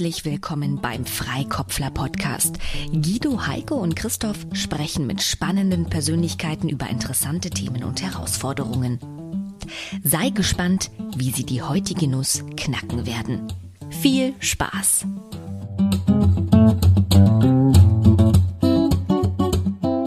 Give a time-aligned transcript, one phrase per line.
[0.00, 2.56] Herzlich willkommen beim Freikopfler Podcast.
[2.90, 8.98] Guido, Heike und Christoph sprechen mit spannenden Persönlichkeiten über interessante Themen und Herausforderungen.
[10.02, 13.52] Sei gespannt, wie sie die heutige Nuss knacken werden.
[13.90, 15.04] Viel Spaß!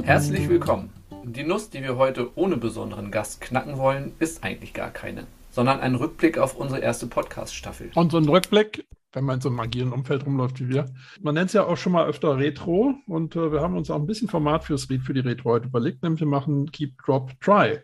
[0.03, 0.89] Herzlich willkommen.
[1.23, 5.81] Die Nuss, die wir heute ohne besonderen Gast knacken wollen, ist eigentlich gar keine, sondern
[5.81, 7.91] ein Rückblick auf unsere erste Podcast-Staffel.
[7.93, 10.85] Und so ein Rückblick wenn man in so einem agilen Umfeld rumläuft wie wir.
[11.21, 13.95] Man nennt es ja auch schon mal öfter Retro und äh, wir haben uns auch
[13.99, 17.79] ein bisschen Format fürs für die Retro heute überlegt, nämlich wir machen Keep, Drop, Try.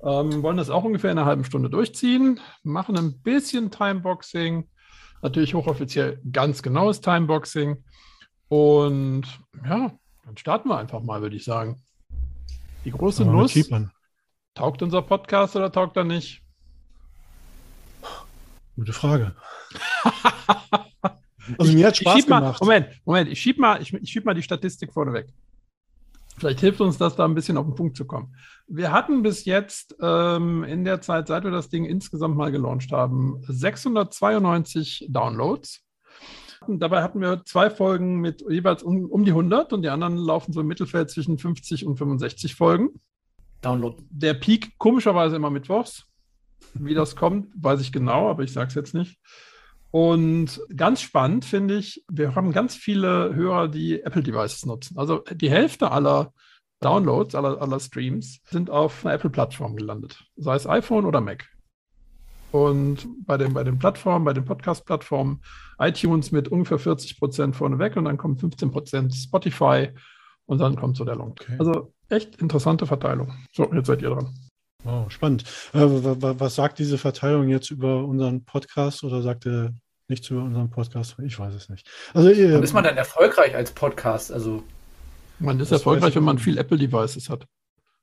[0.00, 4.68] Ähm, wollen das auch ungefähr in einer halben Stunde durchziehen, machen ein bisschen Timeboxing,
[5.22, 7.82] natürlich hochoffiziell ganz genaues Timeboxing
[8.46, 9.24] und
[9.64, 9.92] ja,
[10.24, 11.82] dann starten wir einfach mal, würde ich sagen.
[12.84, 13.58] Die große Nuss.
[14.54, 16.42] Taugt unser Podcast oder taugt er nicht?
[18.78, 19.34] Gute Frage.
[21.58, 22.60] also mir hat Spaß gemacht.
[22.60, 25.26] Mal, Moment, Moment, ich schieb mal, ich, ich schieb mal die Statistik vorneweg.
[26.36, 28.36] Vielleicht hilft uns das, da ein bisschen auf den Punkt zu kommen.
[28.68, 32.92] Wir hatten bis jetzt ähm, in der Zeit, seit wir das Ding insgesamt mal gelauncht
[32.92, 35.80] haben, 692 Downloads.
[36.68, 40.52] Dabei hatten wir zwei Folgen mit jeweils um, um die 100 und die anderen laufen
[40.52, 42.90] so im Mittelfeld zwischen 50 und 65 Folgen.
[43.60, 44.00] Download.
[44.10, 46.08] Der Peak komischerweise immer mittwochs.
[46.74, 49.18] Wie das kommt, weiß ich genau, aber ich sage es jetzt nicht.
[49.90, 54.98] Und ganz spannend finde ich, wir haben ganz viele Hörer, die Apple-Devices nutzen.
[54.98, 56.32] Also die Hälfte aller
[56.80, 61.48] Downloads, aller, aller Streams sind auf einer Apple-Plattform gelandet, sei es iPhone oder Mac.
[62.50, 65.42] Und bei den, bei den Plattformen, bei den Podcast-Plattformen,
[65.78, 69.90] iTunes mit ungefähr 40 Prozent vorneweg und dann kommt 15 Prozent Spotify
[70.46, 71.32] und dann kommt so der Long.
[71.32, 71.56] Okay.
[71.58, 73.34] Also echt interessante Verteilung.
[73.52, 74.34] So, jetzt seid ihr dran.
[74.84, 75.42] Oh, spannend.
[75.72, 79.72] Äh, was sagt diese Verteilung jetzt über unseren Podcast oder sagt er
[80.06, 81.16] nichts über unseren Podcast?
[81.24, 81.88] Ich weiß es nicht.
[82.14, 84.32] Also, äh, ist man dann erfolgreich als Podcast?
[84.32, 84.62] Also,
[85.40, 87.46] man ist erfolgreich, wenn man viel Apple-Devices hat.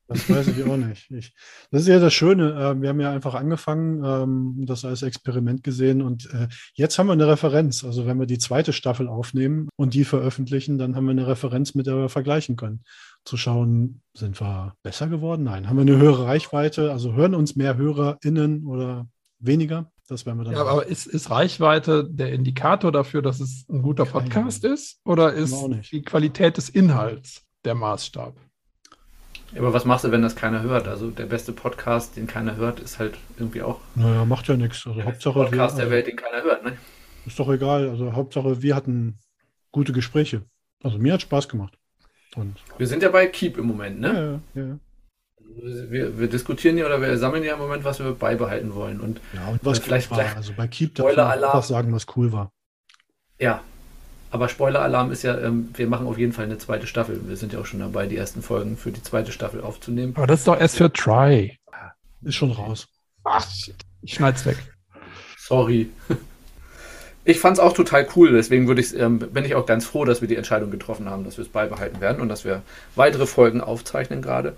[0.08, 1.10] Das weiß ich auch nicht.
[1.12, 1.34] Ich,
[1.72, 2.52] das ist ja das Schöne.
[2.52, 7.08] Äh, wir haben ja einfach angefangen, ähm, das als Experiment gesehen und äh, jetzt haben
[7.08, 7.84] wir eine Referenz.
[7.84, 11.74] Also wenn wir die zweite Staffel aufnehmen und die veröffentlichen, dann haben wir eine Referenz,
[11.74, 12.84] mit der wir vergleichen können.
[13.24, 15.44] Zu schauen, sind wir besser geworden?
[15.44, 15.68] Nein.
[15.68, 16.92] Haben wir eine höhere Reichweite?
[16.92, 19.08] Also hören uns mehr HörerInnen oder
[19.40, 19.92] weniger?
[20.08, 20.54] Das werden wir dann.
[20.54, 25.00] Ja, aber ist, ist Reichweite der Indikator dafür, dass es ein guter Podcast ist?
[25.04, 25.56] Oder ist
[25.92, 28.36] die Qualität des Inhalts der Maßstab?
[29.58, 30.88] Aber was machst du, wenn das keiner hört?
[30.88, 33.80] Also der beste Podcast, den keiner hört, ist halt irgendwie auch.
[33.96, 34.86] Naja, macht ja nichts.
[34.86, 35.40] Also der Hauptsache.
[35.40, 36.78] Podcast wir, der Welt, den keiner hört, ne?
[37.26, 37.90] Ist doch egal.
[37.90, 39.18] Also Hauptsache, wir hatten
[39.72, 40.44] gute Gespräche.
[40.84, 41.78] Also mir hat Spaß gemacht.
[42.36, 44.42] Und wir sind ja bei Keep im Moment, ne?
[44.54, 44.80] Ja, ja.
[45.90, 49.00] Wir, wir, diskutieren ja oder wir sammeln ja im Moment, was wir beibehalten wollen.
[49.00, 50.36] Und, ja, und was vielleicht, war.
[50.36, 52.52] Also bei Keep darf man einfach sagen, was cool war.
[53.40, 53.62] Ja,
[54.32, 57.22] aber Spoiler-Alarm ist ja, ähm, wir machen auf jeden Fall eine zweite Staffel.
[57.28, 60.14] Wir sind ja auch schon dabei, die ersten Folgen für die zweite Staffel aufzunehmen.
[60.16, 61.58] Aber das ist doch erst für Try.
[62.22, 62.88] Ist schon raus.
[63.24, 63.76] Ach, shit.
[64.02, 64.58] ich schneid's weg.
[65.38, 65.90] Sorry.
[67.28, 70.22] Ich fand's auch total cool, deswegen würde ich, ähm, bin ich auch ganz froh, dass
[70.22, 72.62] wir die Entscheidung getroffen haben, dass wir es beibehalten werden und dass wir
[72.96, 74.56] weitere Folgen aufzeichnen gerade.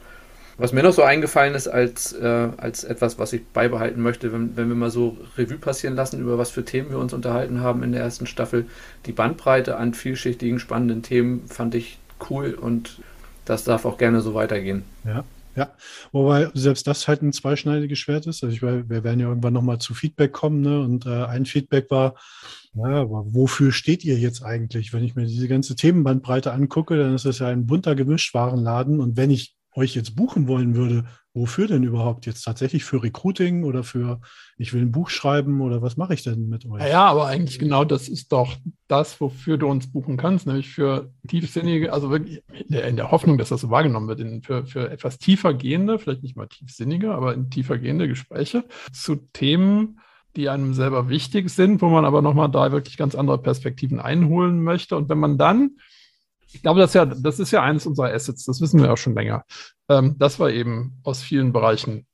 [0.57, 4.57] Was mir noch so eingefallen ist als, äh, als etwas, was ich beibehalten möchte, wenn,
[4.57, 7.83] wenn wir mal so Revue passieren lassen, über was für Themen wir uns unterhalten haben
[7.83, 8.65] in der ersten Staffel.
[9.05, 12.99] Die Bandbreite an vielschichtigen, spannenden Themen fand ich cool und
[13.45, 14.83] das darf auch gerne so weitergehen.
[15.05, 15.23] Ja,
[15.55, 15.71] ja.
[16.11, 18.43] Wobei selbst das halt ein zweischneidiges Schwert ist.
[18.43, 20.81] Also ich, wir werden ja irgendwann nochmal zu Feedback kommen, ne?
[20.81, 22.15] Und äh, ein Feedback war,
[22.73, 24.93] ja, aber wofür steht ihr jetzt eigentlich?
[24.93, 28.99] Wenn ich mir diese ganze Themenbandbreite angucke, dann ist das ja ein bunter Gemischtwarenladen.
[28.99, 31.05] Und wenn ich euch jetzt buchen wollen würde,
[31.35, 34.19] wofür denn überhaupt jetzt tatsächlich für Recruiting oder für
[34.57, 36.81] ich will ein Buch schreiben oder was mache ich denn mit euch?
[36.81, 38.55] Ja, aber eigentlich genau das ist doch
[38.87, 43.11] das, wofür du uns buchen kannst, nämlich für tiefsinnige, also wirklich in der, in der
[43.11, 46.47] Hoffnung, dass das so wahrgenommen wird, in, für, für etwas tiefer gehende, vielleicht nicht mal
[46.47, 49.99] tiefsinnige, aber in tiefer gehende Gespräche zu Themen,
[50.35, 54.63] die einem selber wichtig sind, wo man aber nochmal da wirklich ganz andere Perspektiven einholen
[54.63, 54.97] möchte.
[54.97, 55.77] Und wenn man dann
[56.53, 58.97] ich glaube, das ist, ja, das ist ja eines unserer Assets, das wissen wir auch
[58.97, 59.43] schon länger,
[59.89, 62.05] ähm, dass wir eben aus vielen Bereichen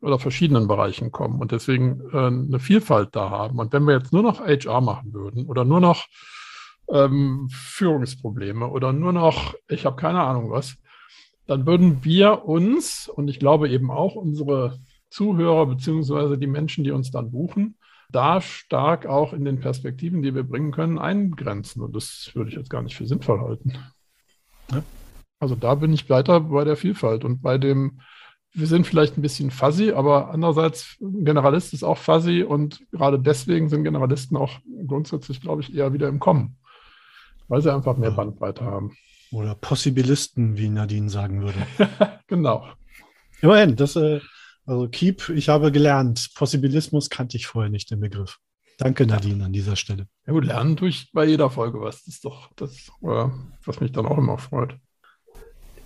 [0.00, 3.58] oder verschiedenen Bereichen kommen und deswegen äh, eine Vielfalt da haben.
[3.58, 6.06] Und wenn wir jetzt nur noch HR machen würden oder nur noch
[6.88, 10.76] ähm, Führungsprobleme oder nur noch, ich habe keine Ahnung was,
[11.46, 14.78] dann würden wir uns und ich glaube eben auch unsere
[15.10, 17.76] Zuhörer beziehungsweise die Menschen, die uns dann buchen,
[18.10, 21.82] da stark auch in den Perspektiven, die wir bringen können, eingrenzen.
[21.82, 23.72] Und das würde ich jetzt gar nicht für sinnvoll halten.
[24.70, 24.82] Ja?
[25.38, 28.00] Also da bin ich weiter bei der Vielfalt und bei dem,
[28.52, 33.18] wir sind vielleicht ein bisschen fuzzy, aber andererseits, ein Generalist ist auch fuzzy und gerade
[33.18, 36.56] deswegen sind Generalisten auch grundsätzlich, glaube ich, eher wieder im Kommen,
[37.48, 38.96] weil sie einfach mehr Bandbreite haben.
[39.32, 41.66] Oder Possibilisten, wie Nadine sagen würde.
[42.26, 42.66] genau.
[43.42, 44.20] Immerhin, das, äh,
[44.64, 46.30] also Keep, ich habe gelernt.
[46.34, 48.38] Possibilismus kannte ich vorher nicht, den Begriff.
[48.78, 50.06] Danke, Nadine, an dieser Stelle.
[50.26, 52.04] Ja gut, lernen tue ich bei jeder Folge was.
[52.04, 53.28] Das ist doch das, äh,
[53.64, 54.76] was mich dann auch immer freut.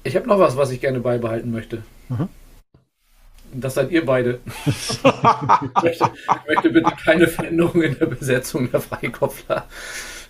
[0.02, 1.82] Ich habe noch was, was ich gerne beibehalten möchte.
[2.08, 2.29] Aha.
[3.52, 4.41] Das seid ihr beide.
[4.67, 5.02] ich,
[5.82, 9.67] möchte, ich möchte bitte keine Veränderung in der Besetzung der Freikopfler.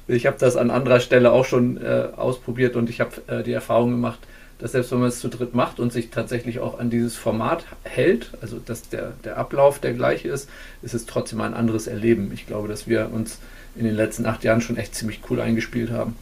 [0.09, 3.53] Ich habe das an anderer Stelle auch schon äh, ausprobiert und ich habe äh, die
[3.53, 4.19] Erfahrung gemacht,
[4.59, 7.65] dass selbst wenn man es zu dritt macht und sich tatsächlich auch an dieses Format
[7.85, 10.49] hält, also dass der, der Ablauf der gleiche ist,
[10.83, 12.31] ist es trotzdem ein anderes Erleben.
[12.33, 13.39] Ich glaube, dass wir uns
[13.77, 16.17] in den letzten acht Jahren schon echt ziemlich cool eingespielt haben.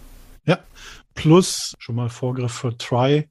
[0.44, 0.58] Ja,
[1.14, 3.28] plus schon mal Vorgriff für Try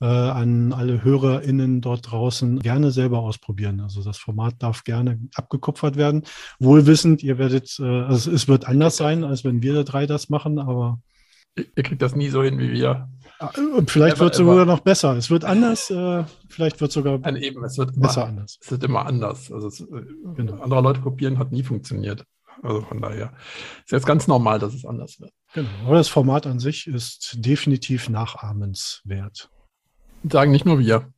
[0.00, 3.80] äh, an alle HörerInnen dort draußen gerne selber ausprobieren.
[3.80, 6.24] Also das Format darf gerne abgekupfert werden.
[6.58, 10.58] Wohlwissend, ihr werdet, äh, also es wird anders sein, als wenn wir drei das machen,
[10.58, 11.00] aber
[11.56, 13.08] ihr kriegt das nie so hin wie wir.
[13.76, 15.16] Und vielleicht wird es sogar noch besser.
[15.16, 18.58] Es wird anders, äh, vielleicht wird es sogar Nein, eben, es wird besser immer, anders.
[18.60, 19.52] Es wird immer anders.
[19.52, 19.86] Also es, äh,
[20.34, 20.60] genau.
[20.60, 22.24] andere Leute kopieren hat nie funktioniert.
[22.62, 23.32] Also von daher
[23.84, 25.32] ist jetzt ganz normal, dass es anders wird.
[25.54, 25.68] Genau.
[25.86, 29.50] Aber das Format an sich ist definitiv nachahmenswert
[30.22, 31.12] sagen nicht nur wir.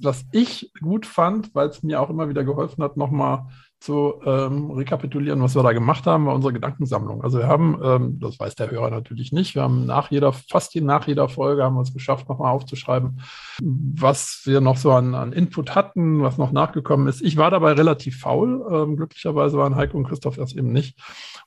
[0.00, 3.46] Was ich gut fand, weil es mir auch immer wieder geholfen hat, nochmal
[3.80, 7.24] zu ähm, rekapitulieren, was wir da gemacht haben, war unsere Gedankensammlung.
[7.24, 10.76] Also wir haben, ähm, das weiß der Hörer natürlich nicht, wir haben nach jeder, fast
[10.76, 13.22] nach jeder Folge haben wir es geschafft, nochmal aufzuschreiben,
[13.62, 17.22] was wir noch so an, an, Input hatten, was noch nachgekommen ist.
[17.22, 18.66] Ich war dabei relativ faul.
[18.70, 20.98] Ähm, glücklicherweise waren Heiko und Christoph das eben nicht.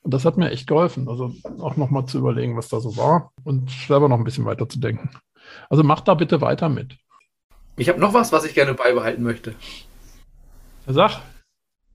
[0.02, 3.30] Und das hat mir echt geholfen, also auch nochmal zu überlegen, was da so war
[3.44, 5.10] und selber noch ein bisschen weiter zu denken.
[5.68, 6.96] Also macht da bitte weiter mit.
[7.76, 9.54] Ich habe noch was, was ich gerne beibehalten möchte.
[10.86, 11.20] Sag.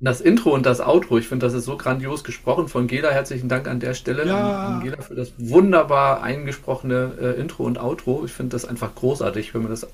[0.02, 3.10] Das Intro und das Outro, ich finde, das ist so grandios gesprochen von Gela.
[3.10, 4.38] Herzlichen Dank an der Stelle ja.
[4.38, 8.24] an, an Gela für das wunderbar eingesprochene äh, Intro und Outro.
[8.24, 9.48] Ich finde das einfach großartig.
[9.48, 9.86] Ich höre mir das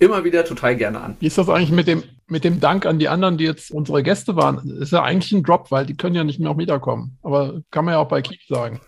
[0.00, 1.16] immer wieder total gerne an.
[1.20, 4.02] Wie ist das eigentlich mit dem, mit dem Dank an die anderen, die jetzt unsere
[4.02, 4.68] Gäste waren?
[4.80, 7.18] Ist ja eigentlich ein Drop, weil die können ja nicht mehr auch wiederkommen.
[7.22, 8.80] Aber kann man ja auch bei Keep sagen.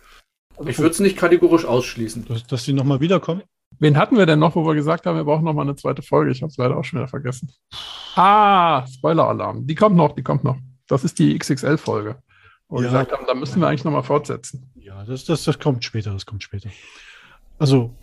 [0.57, 2.25] Also, ich würde es nicht kategorisch ausschließen.
[2.25, 3.43] Dass, dass sie nochmal wiederkommen?
[3.79, 6.01] Wen hatten wir denn noch, wo wir gesagt haben, wir brauchen noch mal eine zweite
[6.01, 6.31] Folge?
[6.31, 7.49] Ich habe es leider auch schon wieder vergessen.
[8.15, 9.65] Ah, Spoiler-Alarm.
[9.65, 10.57] Die kommt noch, die kommt noch.
[10.87, 12.17] Das ist die XXL-Folge.
[12.67, 12.81] Wo ja.
[12.81, 14.69] wir gesagt haben, da müssen wir eigentlich noch mal fortsetzen.
[14.75, 16.69] Ja, das, das, das kommt später, das kommt später.
[17.57, 17.95] Also,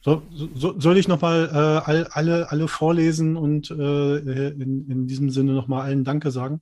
[0.00, 0.22] so,
[0.54, 5.30] so, soll ich noch mal äh, all, alle, alle vorlesen und äh, in, in diesem
[5.30, 6.60] Sinne noch mal allen Danke sagen?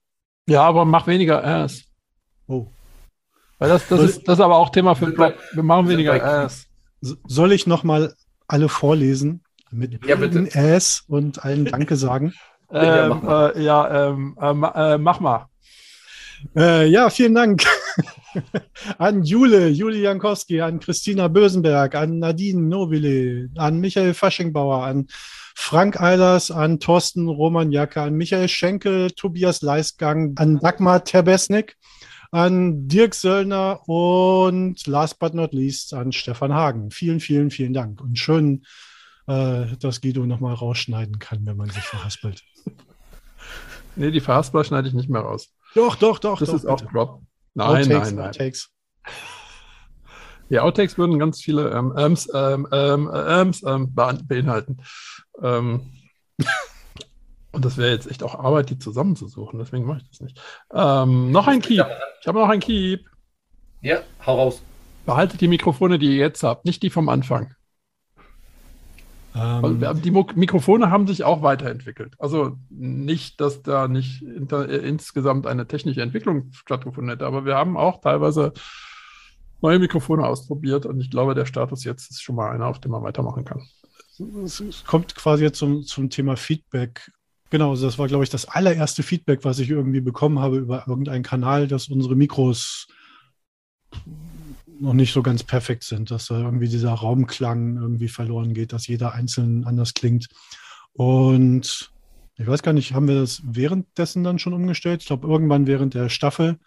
[0.49, 1.85] Ja, aber mach weniger Ass.
[2.47, 2.67] Oh.
[3.59, 5.17] Weil das, das, ist, das ist aber auch Thema für.
[5.17, 6.67] Wir machen weniger Ass.
[7.01, 8.15] Soll ich noch mal
[8.49, 10.55] alle vorlesen mit ja, bitte.
[10.55, 12.33] S und allen Danke sagen?
[12.73, 15.49] ähm, äh, ja, ähm, äh, äh, mach mal.
[16.55, 17.65] Äh, ja, vielen Dank
[18.99, 25.07] an Jule, Juli Jankowski, an Christina Bösenberg, an Nadine Nobile, an Michael Faschingbauer, an
[25.55, 31.77] Frank Eilers, an Thorsten Romaniaka, an Michael Schenkel, Tobias Leisgang, an Dagmar Terbesnik,
[32.31, 36.91] an Dirk Söllner und last but not least an Stefan Hagen.
[36.91, 38.01] Vielen, vielen, vielen Dank.
[38.01, 38.65] Und schön,
[39.27, 42.43] äh, dass Guido nochmal rausschneiden kann, wenn man sich verhaspelt.
[43.99, 45.49] Nee, die Verhaspler schneide ich nicht mehr raus.
[45.75, 46.39] Doch, doch, doch.
[46.39, 46.75] Das doch, ist bitte.
[46.75, 47.23] auch Drop.
[47.55, 48.27] Nein, Outtakes, nein, nein.
[48.27, 48.71] Outtakes.
[50.49, 54.77] Ja, Outtakes würden ganz viele ähm, Äms, ähm, ähm, Äms, ähm, beinhalten.
[55.43, 55.93] Ähm,
[57.57, 59.59] und das wäre jetzt echt auch Arbeit, die zusammenzusuchen.
[59.59, 60.39] Deswegen mache ich das nicht.
[60.75, 61.87] Ähm, noch ein Keep.
[62.21, 63.07] Ich habe noch ein Keep.
[63.81, 64.63] Ja, hau raus.
[65.07, 67.55] Behaltet die Mikrofone, die ihr jetzt habt, nicht die vom Anfang.
[69.35, 69.83] Ähm.
[70.03, 72.15] Die Mikrofone haben sich auch weiterentwickelt.
[72.19, 77.55] Also nicht, dass da nicht inter, äh, insgesamt eine technische Entwicklung stattgefunden hätte, aber wir
[77.55, 78.53] haben auch teilweise
[79.63, 82.93] neue Mikrofone ausprobiert und ich glaube, der Status jetzt ist schon mal einer, auf dem
[82.93, 83.67] man weitermachen kann.
[84.45, 87.11] Es kommt quasi jetzt zum, zum Thema Feedback
[87.51, 90.85] Genau, also das war, glaube ich, das allererste Feedback, was ich irgendwie bekommen habe über
[90.89, 92.89] irgendeinen Kanal, dass unsere Mikros
[94.81, 98.87] noch nicht so ganz perfekt sind, dass da irgendwie dieser Raumklang irgendwie verloren geht, dass
[98.87, 100.29] jeder einzeln anders klingt.
[100.93, 101.91] Und
[102.37, 105.03] ich weiß gar nicht, haben wir das währenddessen dann schon umgestellt?
[105.03, 106.59] Ich glaube, irgendwann während der Staffel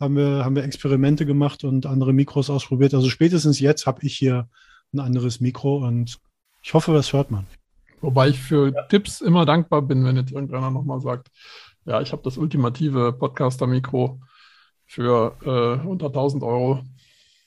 [0.00, 2.94] haben wir, haben wir Experimente gemacht und andere Mikros ausprobiert.
[2.94, 4.48] Also spätestens jetzt habe ich hier
[4.92, 6.18] ein anderes Mikro und
[6.62, 7.46] ich hoffe, das hört man.
[8.02, 8.82] Wobei ich für ja.
[8.82, 11.28] Tipps immer dankbar bin, wenn jetzt irgendeiner nochmal sagt,
[11.84, 14.20] ja, ich habe das ultimative Podcaster-Mikro
[14.86, 16.82] für äh, unter 1000 Euro.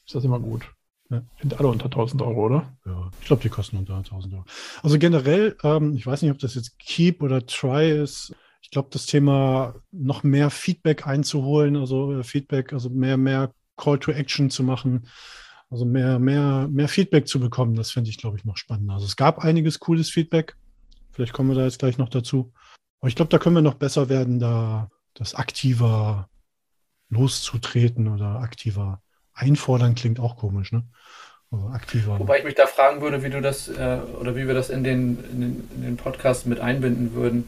[0.06, 0.64] Ist das immer gut.
[1.10, 1.22] Ja.
[1.40, 2.78] Sind alle unter 1000 Euro, oder?
[2.86, 4.46] Ja, ich glaube, die kosten unter 1000 Euro.
[4.82, 8.34] Also generell, ähm, ich weiß nicht, ob das jetzt Keep oder Try ist.
[8.62, 14.00] Ich glaube, das Thema noch mehr Feedback einzuholen, also äh, Feedback, also mehr, mehr Call
[14.00, 15.08] to Action zu machen.
[15.70, 18.94] Also mehr, mehr, mehr Feedback zu bekommen, das fände ich, glaube ich, noch spannender.
[18.94, 20.56] Also es gab einiges cooles Feedback.
[21.12, 22.54] Vielleicht kommen wir da jetzt gleich noch dazu.
[23.00, 26.30] Aber ich glaube, da können wir noch besser werden, da das aktiver
[27.10, 29.02] loszutreten oder aktiver
[29.34, 30.84] einfordern klingt auch komisch, ne?
[31.52, 32.20] Also aktiver.
[32.20, 34.84] Wobei ich mich da fragen würde, wie du das äh, oder wie wir das in
[34.84, 37.46] den, in den, in den Podcast mit einbinden würden.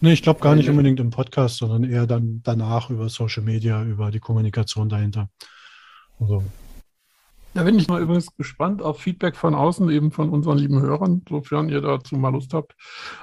[0.00, 3.82] Nee, ich glaube gar nicht unbedingt im Podcast, sondern eher dann danach über Social Media,
[3.82, 5.28] über die Kommunikation dahinter.
[6.20, 6.44] Also
[7.56, 11.22] da bin ich mal übrigens gespannt auf Feedback von außen, eben von unseren lieben Hörern,
[11.26, 12.74] sofern ihr dazu mal Lust habt,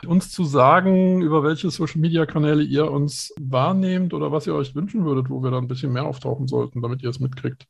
[0.08, 4.74] uns zu sagen, über welche Social Media Kanäle ihr uns wahrnehmt oder was ihr euch
[4.74, 7.68] wünschen würdet, wo wir da ein bisschen mehr auftauchen sollten, damit ihr es mitkriegt,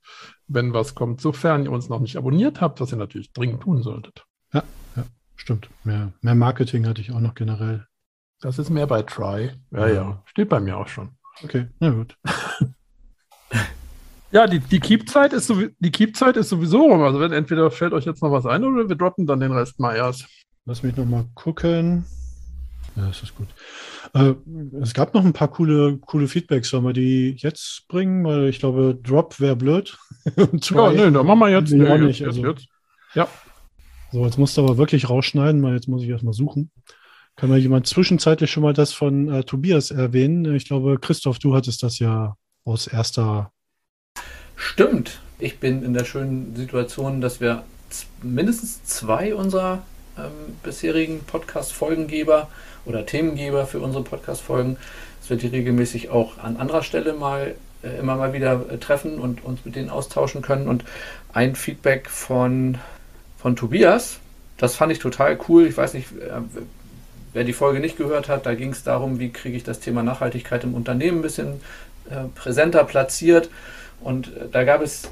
[0.48, 1.20] wenn was kommt.
[1.20, 4.26] Sofern ihr uns noch nicht abonniert habt, was ihr natürlich dringend tun solltet.
[4.54, 4.64] Ja,
[4.96, 5.04] ja,
[5.36, 5.70] stimmt.
[5.84, 7.88] Mehr, mehr Marketing hatte ich auch noch generell.
[8.40, 9.52] Das ist mehr bei Try.
[9.72, 10.24] Ja, ja, ja.
[10.26, 11.10] Steht bei mir auch schon.
[11.44, 12.18] Okay, na gut.
[14.34, 17.04] Ja, die, die Keep-Zeit ist, die Keep ist sowieso rum.
[17.04, 19.80] Also wenn entweder fällt euch jetzt noch was ein oder wir droppen dann den Rest
[19.80, 20.26] mal erst.
[20.66, 22.04] Lass mich noch mal gucken.
[22.96, 23.48] Ja, das ist gut.
[24.16, 24.34] Äh,
[24.82, 26.70] es gab noch ein paar coole, coole Feedbacks.
[26.70, 28.24] Sollen wir die jetzt bringen?
[28.26, 29.96] Weil ich glaube, Drop wäre blöd.
[30.36, 31.72] ja, nee, dann machen wir jetzt.
[31.72, 32.20] Nee, nee, nicht.
[32.20, 32.48] Jetzt, also.
[32.48, 32.68] jetzt.
[33.14, 33.28] Ja.
[34.12, 36.72] So, jetzt musst du aber wirklich rausschneiden, weil jetzt muss ich erstmal suchen.
[37.36, 40.56] Kann mal jemand zwischenzeitlich schon mal das von äh, Tobias erwähnen?
[40.56, 42.36] Ich glaube, Christoph, du hattest das ja
[42.66, 43.53] aus erster
[44.56, 45.20] Stimmt.
[45.40, 47.64] Ich bin in der schönen Situation, dass wir
[48.22, 49.84] mindestens zwei unserer
[50.18, 52.50] ähm, bisherigen Podcast-Folgengeber
[52.86, 54.78] oder Themengeber für unsere Podcast-Folgen,
[55.20, 59.20] dass wir die regelmäßig auch an anderer Stelle mal äh, immer mal wieder äh, treffen
[59.20, 60.68] und uns mit denen austauschen können.
[60.68, 60.84] Und
[61.34, 62.78] ein Feedback von,
[63.38, 64.20] von Tobias,
[64.58, 65.68] das fand ich total cool.
[65.68, 66.42] Ich weiß nicht, äh,
[67.34, 70.04] wer die Folge nicht gehört hat, da ging es darum, wie kriege ich das Thema
[70.04, 71.62] Nachhaltigkeit im Unternehmen ein bisschen
[72.10, 73.50] äh, präsenter platziert.
[74.04, 75.10] Und äh, da gab es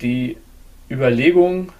[0.00, 0.36] die
[0.90, 1.70] Überlegung,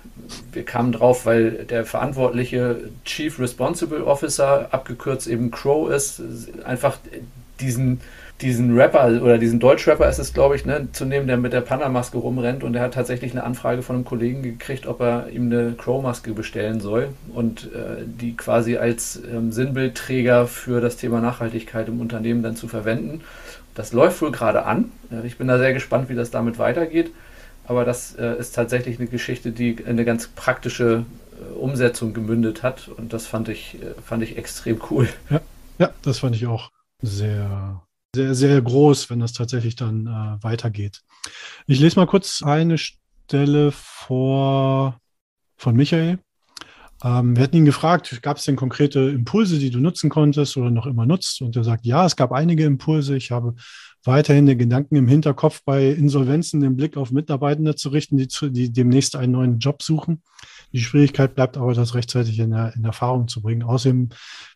[0.52, 6.22] wir kamen drauf, weil der verantwortliche Chief Responsible Officer, abgekürzt eben Crow ist,
[6.64, 6.98] einfach
[7.60, 8.00] diesen,
[8.40, 11.60] diesen Rapper oder diesen Deutschrapper ist es, glaube ich, ne, zu nehmen, der mit der
[11.60, 15.52] Panda-Maske rumrennt und der hat tatsächlich eine Anfrage von einem Kollegen gekriegt, ob er ihm
[15.52, 21.88] eine Crow-Maske bestellen soll und äh, die quasi als ähm, Sinnbildträger für das Thema Nachhaltigkeit
[21.88, 23.20] im Unternehmen dann zu verwenden.
[23.74, 24.92] Das läuft wohl gerade an.
[25.10, 27.12] Äh, ich bin da sehr gespannt, wie das damit weitergeht.
[27.66, 32.62] Aber das äh, ist tatsächlich eine Geschichte, die in eine ganz praktische äh, Umsetzung gemündet
[32.62, 32.88] hat.
[32.88, 35.08] Und das fand ich, äh, fand ich extrem cool.
[35.30, 35.40] Ja,
[35.78, 37.82] ja, das fand ich auch sehr,
[38.14, 41.00] sehr, sehr groß, wenn das tatsächlich dann äh, weitergeht.
[41.66, 45.00] Ich lese mal kurz eine Stelle vor
[45.56, 46.18] von Michael.
[47.04, 50.70] Ähm, wir hatten ihn gefragt, gab es denn konkrete Impulse, die du nutzen konntest oder
[50.70, 51.42] noch immer nutzt?
[51.42, 53.14] Und er sagt, ja, es gab einige Impulse.
[53.14, 53.54] Ich habe
[54.04, 58.48] weiterhin den Gedanken im Hinterkopf, bei Insolvenzen den Blick auf Mitarbeitende zu richten, die, zu,
[58.48, 60.22] die demnächst einen neuen Job suchen.
[60.72, 63.62] Die Schwierigkeit bleibt aber, das rechtzeitig in, in Erfahrung zu bringen.
[63.62, 64.08] Außerdem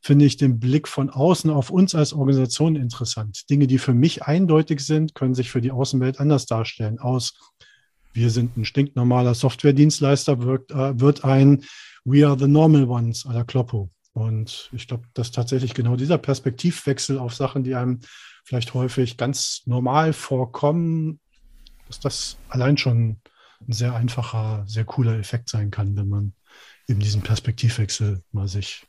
[0.03, 3.49] finde ich den Blick von außen auf uns als Organisation interessant.
[3.51, 6.99] Dinge, die für mich eindeutig sind, können sich für die Außenwelt anders darstellen.
[6.99, 7.35] Aus
[8.15, 11.63] wir sind ein stinknormaler Softwaredienstleister, wird, äh, wird ein
[12.11, 13.91] We are the normal ones à la Kloppo.
[14.15, 18.01] Und ich glaube, dass tatsächlich genau dieser Perspektivwechsel auf Sachen, die einem
[18.45, 21.21] vielleicht häufig ganz normal vorkommen,
[21.87, 23.21] dass das allein schon
[23.61, 26.33] ein sehr einfacher, sehr cooler Effekt sein kann, wenn man
[26.89, 28.87] eben diesen Perspektivwechsel mal sich,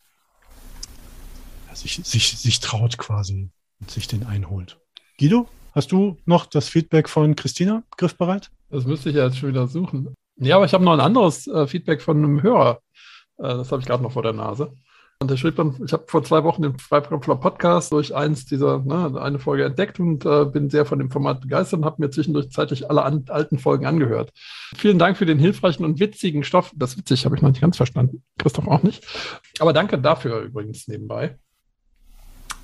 [1.74, 3.50] sich, sich, sich traut quasi
[3.82, 4.80] und sich den einholt.
[5.20, 8.50] Guido, hast du noch das Feedback von Christina griffbereit?
[8.70, 10.14] Das müsste ich ja jetzt schon wieder suchen.
[10.38, 12.82] Ja, aber ich habe noch ein anderes äh, Feedback von einem Hörer
[13.40, 14.72] das habe ich gerade noch vor der Nase.
[15.22, 18.80] Und er schrieb dann, ich habe vor zwei Wochen den Freiberufler Podcast durch eins dieser,
[18.80, 22.10] ne, eine Folge entdeckt und äh, bin sehr von dem Format begeistert und habe mir
[22.10, 24.32] zwischendurch zeitlich alle an, alten Folgen angehört.
[24.78, 26.72] Vielen Dank für den hilfreichen und witzigen Stoff.
[26.74, 28.24] Das witzig habe ich noch nicht ganz verstanden.
[28.38, 29.06] Christoph auch nicht.
[29.60, 31.38] Aber danke dafür übrigens nebenbei.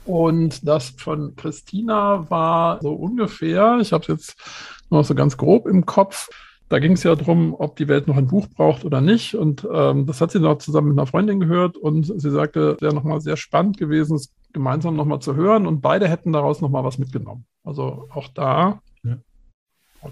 [0.05, 4.35] Und das von Christina war so ungefähr, ich habe es jetzt
[4.89, 6.29] noch so ganz grob im Kopf,
[6.69, 9.35] da ging es ja darum, ob die Welt noch ein Buch braucht oder nicht.
[9.35, 12.81] Und ähm, das hat sie noch zusammen mit einer Freundin gehört und sie sagte, es
[12.81, 16.83] wäre nochmal sehr spannend gewesen, es gemeinsam nochmal zu hören und beide hätten daraus nochmal
[16.83, 17.45] was mitgenommen.
[17.63, 19.17] Also auch da, ja.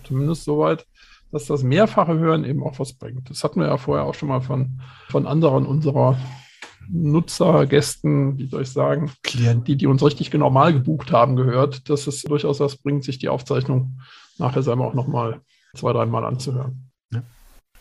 [0.04, 0.86] zumindest soweit,
[1.32, 3.30] dass das mehrfache Hören eben auch was bringt.
[3.30, 6.18] Das hatten wir ja vorher auch schon mal von, von anderen unserer
[6.90, 11.90] Nutzer, Gästen, wie soll ich sagen, Klienten, die, die uns richtig normal gebucht haben, gehört,
[11.90, 14.00] dass es durchaus was bringt, sich die Aufzeichnung
[14.38, 15.42] nachher selber auch nochmal
[15.76, 16.90] zwei, dreimal anzuhören.
[17.12, 17.22] Ja.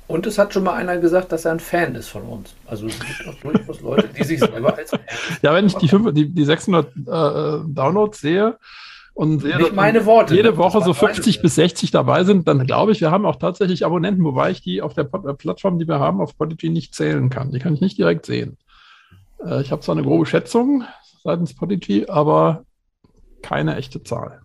[0.08, 2.54] Und es hat schon mal einer gesagt, dass er ein Fan ist von uns.
[2.66, 5.00] Also es gibt auch durchaus Leute, die sich selber als Fan
[5.42, 6.90] Ja, wenn ich die, fünf, die, die 600 äh,
[7.68, 8.58] Downloads sehe,
[9.14, 10.34] und Nicht meine Worte.
[10.34, 10.56] jede ne?
[10.56, 11.42] Woche Das so waren 50 meine.
[11.42, 14.80] bis 60 dabei sind, dann glaube ich, wir haben auch tatsächlich Abonnenten, wobei ich die
[14.80, 17.50] auf der Pod- äh, Plattform, die wir haben, auf Podigy nicht zählen kann.
[17.52, 18.56] Die kann ich nicht direkt sehen.
[19.44, 20.84] Äh, Ich habe zwar eine grobe Schätzung
[21.22, 22.64] seitens Podigy, aber
[23.42, 24.41] keine echte Zahl.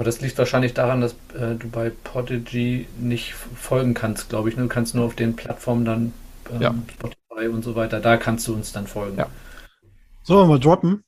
[0.00, 4.56] Aber das liegt wahrscheinlich daran, dass äh, du bei Podigy nicht folgen kannst, glaube ich.
[4.56, 4.62] ne?
[4.62, 6.14] Du kannst nur auf den Plattformen dann
[6.50, 6.74] ähm, Ja.
[6.94, 9.18] Spotify und so weiter, da kannst du uns dann folgen.
[9.18, 9.26] Ja.
[10.22, 11.04] Sollen wir mal droppen?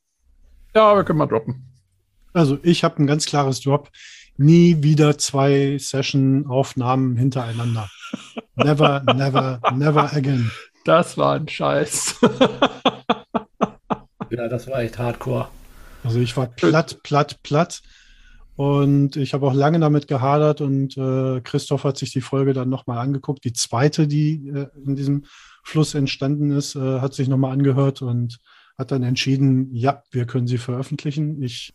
[0.75, 1.64] Ja, wir können mal droppen.
[2.34, 3.88] Also ich habe ein ganz klares Drop.
[4.37, 7.88] Nie wieder zwei Session-Aufnahmen hintereinander.
[8.56, 10.50] Never, never, never again.
[10.84, 12.16] Das war ein Scheiß.
[14.28, 15.49] Ja, das war echt hardcore.
[16.04, 17.80] Also ich war platt, platt, platt.
[18.54, 22.68] Und ich habe auch lange damit gehadert und äh, Christoph hat sich die Folge dann
[22.68, 23.44] nochmal angeguckt.
[23.44, 25.25] Die zweite, die äh, in diesem
[25.64, 28.38] Fluss entstanden ist, äh, hat sich nochmal angehört und
[28.76, 31.42] hat dann entschieden, ja, wir können sie veröffentlichen.
[31.42, 31.73] Ich,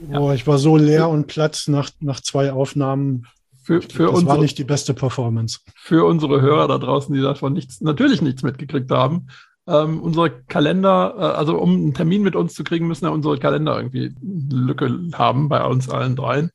[0.00, 3.26] boah, ich war so leer und platt nach, nach zwei Aufnahmen.
[3.62, 5.60] Für, für, das war unsere, nicht die beste Performance.
[5.74, 9.26] für unsere Hörer da draußen, die davon nichts, natürlich nichts mitgekriegt haben.
[9.68, 13.38] Ähm, unsere Kalender, äh, also um einen Termin mit uns zu kriegen, müssen ja unsere
[13.38, 16.50] Kalender irgendwie eine Lücke haben bei uns allen dreien.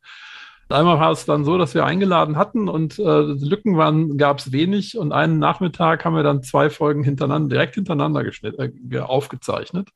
[0.69, 4.51] Einmal war es dann so, dass wir eingeladen hatten und äh, Lücken waren, gab es
[4.51, 9.89] wenig und einen Nachmittag haben wir dann zwei Folgen hintereinander, direkt hintereinander äh, ge- aufgezeichnet.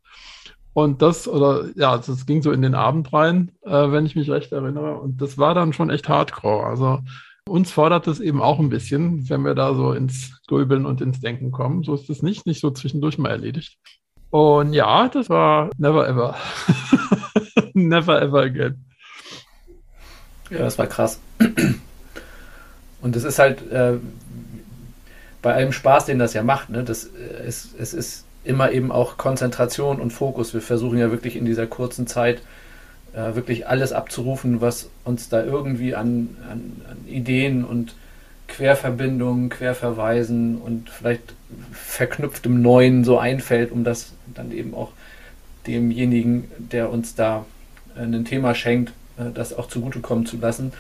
[0.73, 4.29] Und das, oder ja, das ging so in den Abend rein, äh, wenn ich mich
[4.29, 4.99] recht erinnere.
[4.99, 6.67] Und das war dann schon echt hardcore.
[6.67, 6.99] Also
[7.47, 11.19] uns fordert es eben auch ein bisschen, wenn wir da so ins Grübeln und ins
[11.19, 11.83] Denken kommen.
[11.83, 13.77] So ist es nicht, nicht so zwischendurch mal erledigt.
[14.29, 16.35] Und ja, das war never ever.
[17.73, 18.85] never ever again.
[20.49, 21.19] Ja, das war krass.
[23.01, 23.97] Und es ist halt äh,
[25.41, 28.91] bei allem Spaß, den das ja macht, ne, das, äh, es, es ist immer eben
[28.91, 30.53] auch Konzentration und Fokus.
[30.53, 32.41] Wir versuchen ja wirklich in dieser kurzen Zeit
[33.13, 37.95] äh, wirklich alles abzurufen, was uns da irgendwie an, an, an Ideen und
[38.47, 41.33] Querverbindungen, Querverweisen und vielleicht
[41.71, 44.91] verknüpftem Neuen so einfällt, um das dann eben auch
[45.65, 47.45] demjenigen, der uns da
[47.95, 50.71] äh, ein Thema schenkt, äh, das auch zugutekommen zu lassen.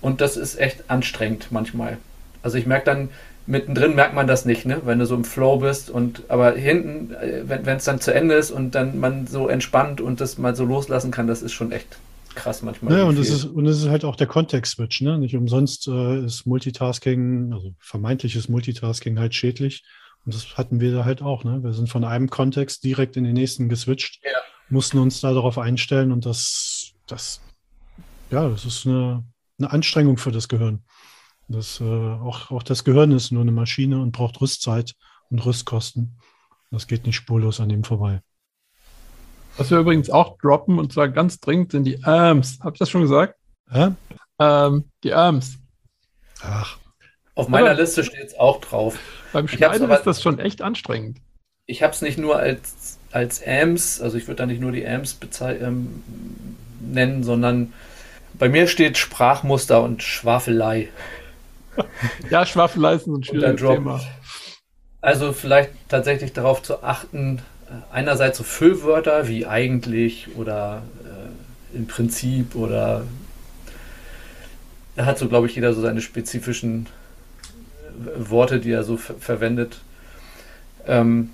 [0.00, 1.98] Und das ist echt anstrengend manchmal.
[2.42, 3.08] Also ich merke dann,
[3.46, 4.82] mittendrin merkt man das nicht, ne?
[4.84, 8.34] wenn du so im Flow bist und aber hinten, äh, wenn es dann zu Ende
[8.34, 11.72] ist und dann man so entspannt und das mal so loslassen kann, das ist schon
[11.72, 11.98] echt
[12.34, 12.98] krass manchmal.
[12.98, 15.18] Ja, und es ist, und es ist halt auch der Kontext-Switch, ne?
[15.18, 19.84] Nicht umsonst äh, ist Multitasking, also vermeintliches Multitasking halt schädlich.
[20.24, 21.62] Und das hatten wir da halt auch, ne?
[21.62, 24.38] Wir sind von einem Kontext direkt in den nächsten geswitcht, Ja.
[24.68, 27.40] mussten uns da darauf einstellen und das, das,
[28.30, 29.22] ja, das ist eine,
[29.58, 30.82] eine Anstrengung für das Gehirn.
[31.48, 34.94] Das, äh, auch, auch das Gehirn ist nur eine Maschine und braucht Rüstzeit
[35.30, 36.18] und Rüstkosten.
[36.70, 38.20] Das geht nicht spurlos an dem vorbei.
[39.56, 42.58] Was wir übrigens auch droppen, und zwar ganz dringend, sind die Arms.
[42.60, 43.36] Hab ich das schon gesagt?
[43.70, 43.90] Hä?
[44.40, 45.58] Ähm, die Arms.
[46.42, 46.76] Ach,
[47.36, 48.98] Auf meiner Aber- Liste steht es auch drauf.
[49.32, 51.18] Beim Schneiden aber- ist das schon echt anstrengend.
[51.66, 54.86] Ich habe es nicht nur als, als AMS, also ich würde da nicht nur die
[54.86, 56.02] AMS ähm,
[56.80, 57.72] nennen, sondern
[58.34, 60.88] bei mir steht Sprachmuster und Schwafelei.
[62.30, 63.60] Ja, Schwafelei ist ein schwieriges.
[63.60, 64.00] Thema.
[65.00, 71.86] Also vielleicht tatsächlich darauf zu achten, äh, einerseits so Füllwörter wie eigentlich oder äh, im
[71.86, 73.04] Prinzip oder
[74.96, 76.86] da hat so, glaube ich, jeder so seine spezifischen
[77.82, 79.80] äh, Worte, die er so ver verwendet.
[80.86, 81.30] Ähm,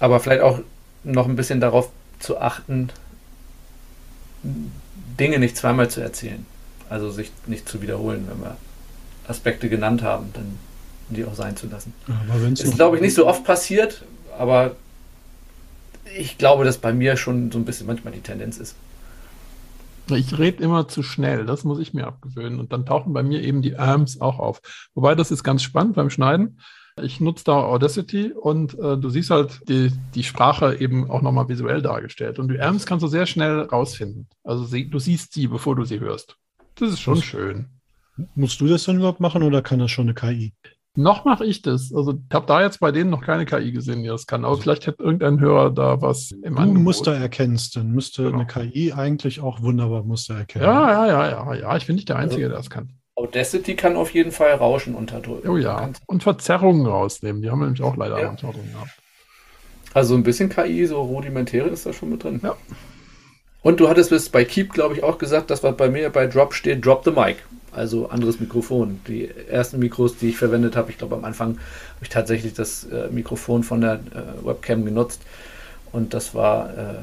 [0.00, 0.60] aber vielleicht auch
[1.04, 2.90] noch ein bisschen darauf zu achten,
[4.42, 6.46] Dinge nicht zweimal zu erzählen.
[6.88, 8.56] Also sich nicht zu wiederholen, wenn wir
[9.28, 10.58] Aspekte genannt haben, dann
[11.08, 11.92] die auch sein zu lassen.
[12.52, 14.04] es Ist, glaube ich, nicht so oft passiert,
[14.38, 14.76] aber
[16.16, 18.74] ich glaube, dass bei mir schon so ein bisschen manchmal die Tendenz ist.
[20.10, 22.58] Ich rede immer zu schnell, das muss ich mir abgewöhnen.
[22.58, 24.60] Und dann tauchen bei mir eben die Arms auch auf.
[24.94, 26.58] Wobei das ist ganz spannend beim Schneiden.
[27.00, 31.48] Ich nutze da Audacity und äh, du siehst halt die, die Sprache eben auch nochmal
[31.48, 32.38] visuell dargestellt.
[32.38, 34.28] Und die Arms kannst du sehr schnell rausfinden.
[34.44, 36.36] Also sie, du siehst sie, bevor du sie hörst.
[36.74, 37.66] Das ist schon Das- schön.
[38.34, 40.52] Musst du das dann überhaupt machen oder kann das schon eine KI?
[40.94, 41.90] Noch mache ich das.
[41.94, 44.44] Also ich habe da jetzt bei denen noch keine KI gesehen, die das kann.
[44.44, 46.82] Aber vielleicht hat irgendein Hörer da was im Du Angebot.
[46.82, 48.40] Muster erkennst, dann müsste Genau.
[48.40, 50.64] eine KI eigentlich auch wunderbar Muster erkennen.
[50.66, 51.76] Ja, ja, ja, ja, ja.
[51.78, 52.90] Ich bin nicht der Einzige, der das kann.
[53.14, 55.48] Audacity kann auf jeden Fall Rauschen unterdrücken.
[55.48, 55.90] Oh ja.
[56.06, 57.40] Und Verzerrungen rausnehmen.
[57.40, 58.26] Die haben wir nämlich auch leider Ja.
[58.28, 58.90] manchmal drin gehabt.
[59.94, 62.40] Also ein bisschen KI, so rudimentäre ist da schon mit drin.
[62.42, 62.54] Ja.
[63.62, 66.26] Und du hattest es bei Keep, glaube ich, auch gesagt, dass was bei mir bei
[66.26, 67.36] Drop steht, Drop the Mic.
[67.74, 69.00] Also anderes Mikrofon.
[69.08, 72.84] Die ersten Mikros, die ich verwendet habe, ich glaube am Anfang habe ich tatsächlich das
[72.84, 75.22] äh, Mikrofon von der äh, Webcam genutzt.
[75.92, 76.94] Und das war äh,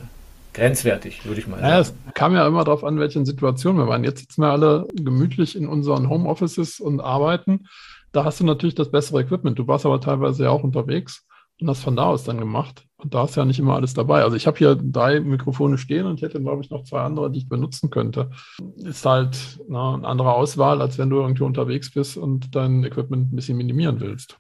[0.54, 1.70] grenzwertig, würde ich mal sagen.
[1.70, 4.04] Ja, es kam ja immer darauf an, welche Situation wir waren.
[4.04, 7.68] Jetzt sitzen wir alle gemütlich in unseren Homeoffices und arbeiten.
[8.12, 9.58] Da hast du natürlich das bessere Equipment.
[9.58, 11.26] Du warst aber teilweise ja auch unterwegs
[11.62, 12.86] und hast von da aus dann gemacht.
[12.98, 14.24] Und da ist ja nicht immer alles dabei.
[14.24, 17.32] Also ich habe hier drei Mikrofone stehen und ich hätte, glaube ich, noch zwei andere,
[17.32, 18.32] die ich benutzen könnte.
[18.78, 23.32] Ist halt na, eine andere Auswahl, als wenn du irgendwie unterwegs bist und dein Equipment
[23.32, 24.38] ein bisschen minimieren willst.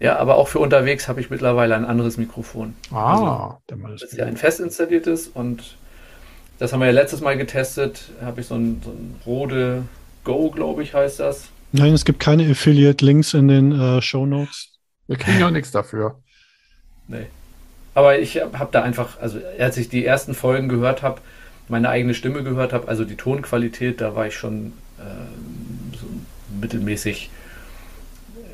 [0.00, 2.74] Ja, aber auch für unterwegs habe ich mittlerweile ein anderes Mikrofon.
[2.90, 4.02] Ah, also, der Mann ist.
[4.02, 5.76] Das ist ja ein fest installiertes und
[6.58, 8.10] das haben wir ja letztes Mal getestet.
[8.22, 9.84] Habe ich so ein, so ein Rode
[10.24, 11.48] Go, glaube ich, heißt das.
[11.72, 14.72] Nein, es gibt keine Affiliate-Links in den äh, Show Notes.
[15.06, 16.20] Wir kriegen ja nichts dafür.
[17.10, 17.26] Nee.
[17.94, 21.20] Aber ich habe da einfach, also als ich die ersten Folgen gehört habe,
[21.68, 26.06] meine eigene Stimme gehört habe, also die Tonqualität, da war ich schon äh, so
[26.60, 27.30] mittelmäßig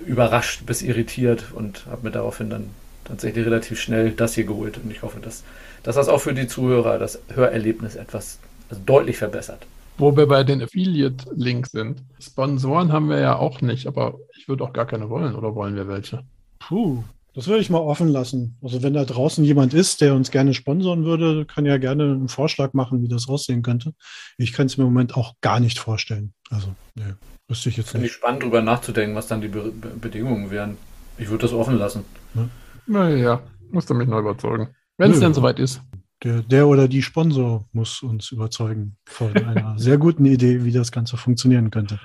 [0.07, 2.71] überrascht bis irritiert und habe mir daraufhin dann
[3.05, 4.79] tatsächlich relativ schnell das hier geholt.
[4.79, 5.45] Und ich hoffe, dass,
[5.83, 8.39] dass das auch für die Zuhörer das Hörerlebnis etwas
[8.71, 9.67] also deutlich verbessert.
[9.99, 12.03] Wo wir bei den Affiliate-Links sind.
[12.21, 15.75] Sponsoren haben wir ja auch nicht, aber ich würde auch gar keine wollen, oder wollen
[15.75, 16.23] wir welche?
[16.59, 17.03] Puh,
[17.37, 18.57] das würde ich mal offen lassen.
[18.63, 22.29] Also wenn da draußen jemand ist, der uns gerne sponsoren würde, kann ja gerne einen
[22.29, 23.93] Vorschlag machen, wie das aussehen könnte.
[24.39, 26.33] Ich kann es mir im Moment auch gar nicht vorstellen.
[26.49, 27.05] Also, nee,
[27.47, 28.13] wüsste ich jetzt Finde nicht.
[28.13, 30.79] ich spannend, darüber nachzudenken, was dann die Be Be Bedingungen wären.
[31.19, 32.07] Ich würde das offen lassen.
[32.35, 32.49] Ja.
[32.87, 34.75] Naja, musst du mich noch überzeugen.
[34.97, 35.83] Wenn es denn soweit ist.
[36.25, 40.91] Der, der oder die Sponsor muss uns überzeugen von einer sehr guten Idee, wie das
[40.91, 42.01] Ganze funktionieren könnte.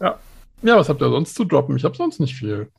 [0.00, 0.18] Ja.
[0.62, 1.76] Ja, was habt ihr sonst zu droppen?
[1.76, 2.72] Ich habe sonst nicht viel.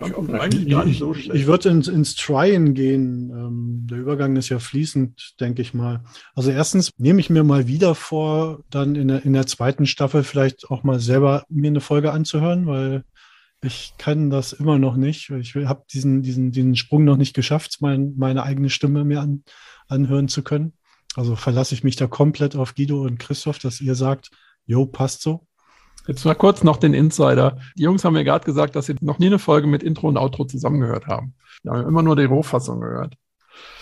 [0.00, 1.34] Ich, eigentlich gar nicht so schlecht.
[1.34, 3.30] Ich würde ins, ins Tryen gehen.
[3.30, 6.04] Ähm, der Übergang ist ja fließend, denke ich mal.
[6.34, 10.22] Also erstens nehme ich mir mal wieder vor, dann in der, in der zweiten Staffel
[10.22, 13.04] vielleicht auch mal selber mir eine Folge anzuhören, weil
[13.60, 15.30] ich kann das immer noch nicht.
[15.30, 19.42] Ich habe diesen, diesen, diesen Sprung noch nicht geschafft, mein, meine eigene Stimme mir an,
[19.88, 20.74] anhören zu können.
[21.16, 24.30] Also verlasse ich mich da komplett auf Guido und Christoph, dass ihr sagt,
[24.66, 25.47] jo, passt so.
[26.08, 27.58] Jetzt mal kurz noch den Insider.
[27.76, 30.16] Die Jungs haben mir gerade gesagt, dass sie noch nie eine Folge mit Intro und
[30.16, 31.34] Outro zusammengehört haben.
[31.62, 33.14] Die haben immer nur die Rohfassung gehört.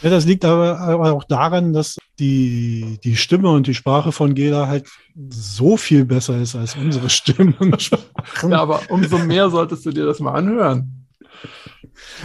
[0.02, 4.34] Ja, das liegt aber, aber auch daran, dass die, die Stimme und die Sprache von
[4.34, 4.88] Gela halt
[5.28, 8.50] so viel besser ist als unsere Stimme und Sprache.
[8.50, 10.95] Ja, aber umso mehr solltest du dir das mal anhören.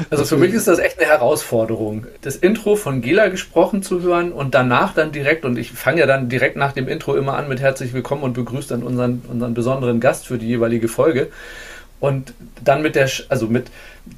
[0.10, 4.32] Also für mich ist das echt eine Herausforderung, das Intro von Gela gesprochen zu hören
[4.32, 7.48] und danach dann direkt, und ich fange ja dann direkt nach dem Intro immer an
[7.48, 11.30] mit herzlich willkommen und begrüßt dann unseren, unseren besonderen Gast für die jeweilige Folge.
[12.00, 13.68] Und dann mit der, also mit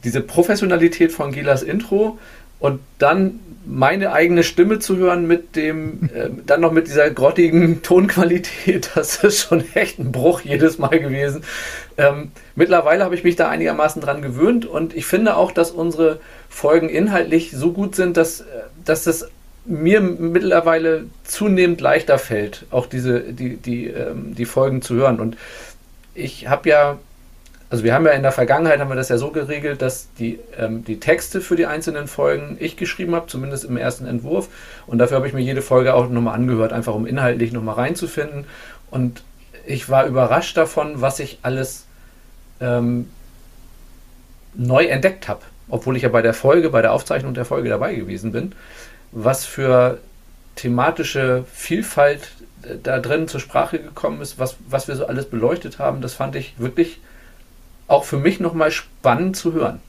[0.03, 2.17] dieser Professionalität von Gelas Intro
[2.60, 7.82] und dann meine eigene Stimme zu hören mit dem, äh, dann noch mit dieser grottigen
[7.84, 11.43] Tonqualität, das ist schon echt ein Bruch jedes Mal gewesen.
[11.97, 16.19] Ähm, mittlerweile habe ich mich da einigermaßen dran gewöhnt und ich finde auch, dass unsere
[16.49, 18.43] Folgen inhaltlich so gut sind, dass, äh,
[18.86, 19.30] dass das
[19.65, 25.19] mir mittlerweile zunehmend leichter fällt, auch diese, die, die, ähm, die Folgen zu hören.
[25.19, 25.38] Und
[26.15, 26.99] ich habe ja
[27.73, 30.38] also wir haben ja in der Vergangenheit haben wir das ja so geregelt, dass die,
[30.59, 34.49] ähm, die Texte für die einzelnen Folgen ich geschrieben habe, zumindest im ersten Entwurf.
[34.86, 38.45] Und dafür habe ich mir jede Folge auch nochmal angehört, einfach um inhaltlich nochmal reinzufinden.
[38.91, 39.23] Und
[39.65, 41.88] ich war überrascht davon, was ich alles
[42.62, 43.09] ähm,
[44.53, 47.95] neu entdeckt habe, obwohl ich ja bei der Folge, bei der Aufzeichnung der Folge dabei
[47.95, 48.51] gewesen bin,
[49.12, 49.97] was für
[50.57, 55.79] thematische Vielfalt äh, da drin zur Sprache gekommen ist, was, was wir so alles beleuchtet
[55.79, 56.99] haben, das fand ich wirklich
[57.93, 59.79] auch für mich nochmal spannend zu hören.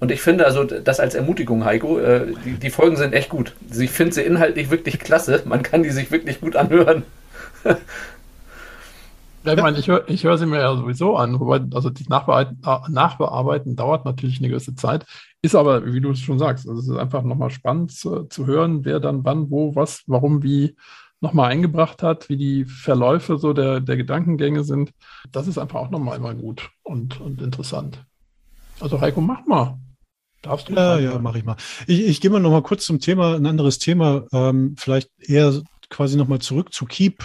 [0.00, 3.54] Und ich finde also das als Ermutigung, Heiko, äh, die, die, Folgen sind echt gut.
[3.78, 5.42] Ich finde sie inhaltlich wirklich klasse.
[5.44, 7.04] Man kann die sich wirklich gut anhören.
[9.42, 12.60] Ja, ich meine, ich höre hör sie mir ja sowieso an, wobei, also das Nachbearbeiten,
[12.92, 15.06] Nachbearbeiten dauert natürlich eine gewisse Zeit,
[15.40, 18.46] ist aber, wie du es schon sagst, also es ist einfach nochmal spannend zu, zu,
[18.46, 20.76] hören, wer dann wann, wo, was, warum, wie
[21.20, 24.92] nochmal eingebracht hat, wie die Verläufe so der, der Gedankengänge sind.
[25.30, 28.04] Das ist einfach auch nochmal immer gut und, und interessant.
[28.80, 29.78] Also Heiko, mach mal.
[30.42, 30.72] Darfst du?
[30.72, 31.56] Ja, ja, mach ich mal.
[31.86, 35.52] Ich, ich gehe mal nochmal kurz zum Thema, ein anderes Thema, ähm, vielleicht eher
[35.90, 37.18] quasi nochmal zurück zu Keep.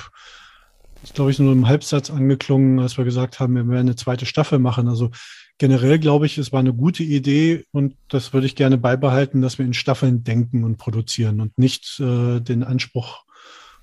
[0.96, 3.96] Das ist, glaube ich, nur im Halbsatz angeklungen, als wir gesagt haben, wir werden eine
[3.96, 4.90] zweite Staffel machen.
[4.90, 5.12] Also
[5.58, 9.58] generell glaube ich, es war eine gute Idee und das würde ich gerne beibehalten, dass
[9.58, 13.25] wir in Staffeln denken und produzieren und nicht äh, den Anspruch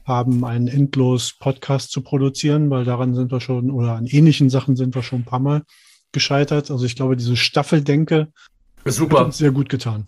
[0.05, 4.77] haben, einen endlos Podcast zu produzieren, weil daran sind wir schon, oder an ähnlichen Sachen
[4.77, 5.63] sind wir schon ein paar Mal
[6.13, 6.71] gescheitert.
[6.71, 8.29] Also ich glaube, diese Staffeldenke
[8.85, 9.21] Super.
[9.21, 10.07] hat uns sehr gut getan.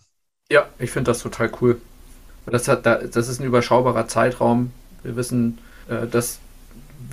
[0.50, 1.80] Ja, ich finde das total cool.
[2.46, 4.72] Das, hat, das ist ein überschaubarer Zeitraum.
[5.02, 6.38] Wir wissen, äh, dass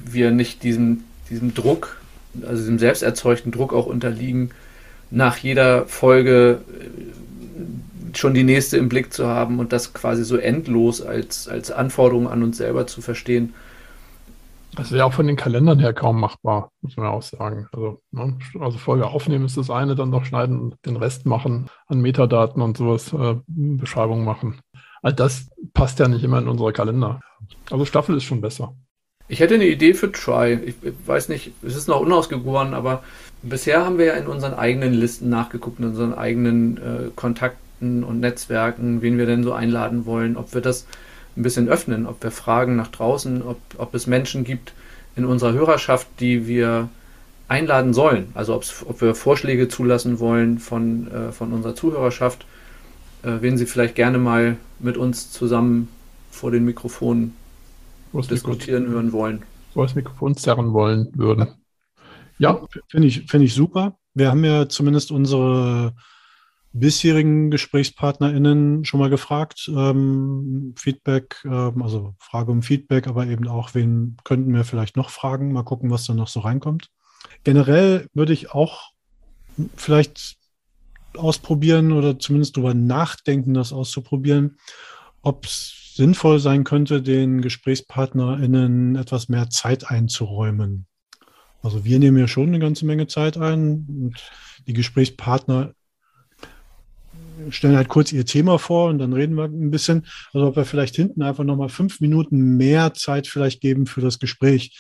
[0.06, 2.02] wir nicht diesem, diesem Druck,
[2.42, 4.52] also diesem selbst erzeugten Druck auch unterliegen,
[5.10, 7.21] nach jeder Folge äh,
[8.18, 12.28] schon die nächste im Blick zu haben und das quasi so endlos als, als Anforderung
[12.30, 13.54] an uns selber zu verstehen.
[14.76, 17.68] Das wäre auch von den Kalendern her kaum machbar, muss man auch sagen.
[17.74, 18.38] Also, ne?
[18.60, 22.62] also Folge aufnehmen ist das eine, dann noch schneiden und den Rest machen, an Metadaten
[22.62, 24.62] und sowas, äh, Beschreibungen machen.
[25.02, 27.20] All das passt ja nicht immer in unsere Kalender.
[27.70, 28.74] Also Staffel ist schon besser.
[29.28, 30.54] Ich hätte eine Idee für Try.
[30.66, 33.04] Ich weiß nicht, es ist noch unausgegoren, aber
[33.44, 38.20] bisher haben wir ja in unseren eigenen Listen nachgeguckt, in unseren eigenen äh, Kontakten und
[38.20, 40.86] Netzwerken, wen wir denn so einladen wollen, ob wir das
[41.36, 44.74] ein bisschen öffnen, ob wir fragen nach draußen, ob, ob es Menschen gibt
[45.16, 46.90] in unserer Hörerschaft, die wir
[47.48, 48.30] einladen sollen.
[48.34, 52.46] Also ob wir Vorschläge zulassen wollen von, äh, von unserer Zuhörerschaft,
[53.24, 55.90] äh, wen sie vielleicht gerne mal mit uns zusammen
[56.32, 57.36] vor den Mikrofonen
[58.14, 59.44] diskutieren hören wollen.
[59.74, 61.48] Vor das Mikrofon zerren wollen würden.
[62.40, 63.98] Ja, finde ich, find ich super.
[64.14, 65.94] Wir haben ja zumindest unsere
[66.74, 69.70] bisherigen GesprächspartnerInnen schon mal gefragt.
[69.76, 75.10] Ähm, Feedback, ähm, also Frage um Feedback, aber eben auch, wen könnten wir vielleicht noch
[75.10, 75.52] fragen?
[75.52, 76.90] Mal gucken, was da noch so reinkommt.
[77.44, 78.92] Generell würde ich auch
[79.76, 80.38] vielleicht
[81.18, 84.58] ausprobieren oder zumindest darüber nachdenken, das auszuprobieren,
[85.22, 90.88] ob es sinnvoll sein könnte, den GesprächspartnerInnen etwas mehr Zeit einzuräumen.
[91.62, 94.16] Also wir nehmen ja schon eine ganze Menge Zeit ein und
[94.68, 95.74] die Gesprächspartner
[97.50, 100.06] stellen halt kurz ihr Thema vor und dann reden wir ein bisschen.
[100.34, 104.20] Also ob wir vielleicht hinten einfach nochmal fünf Minuten mehr Zeit vielleicht geben für das
[104.20, 104.78] Gespräch.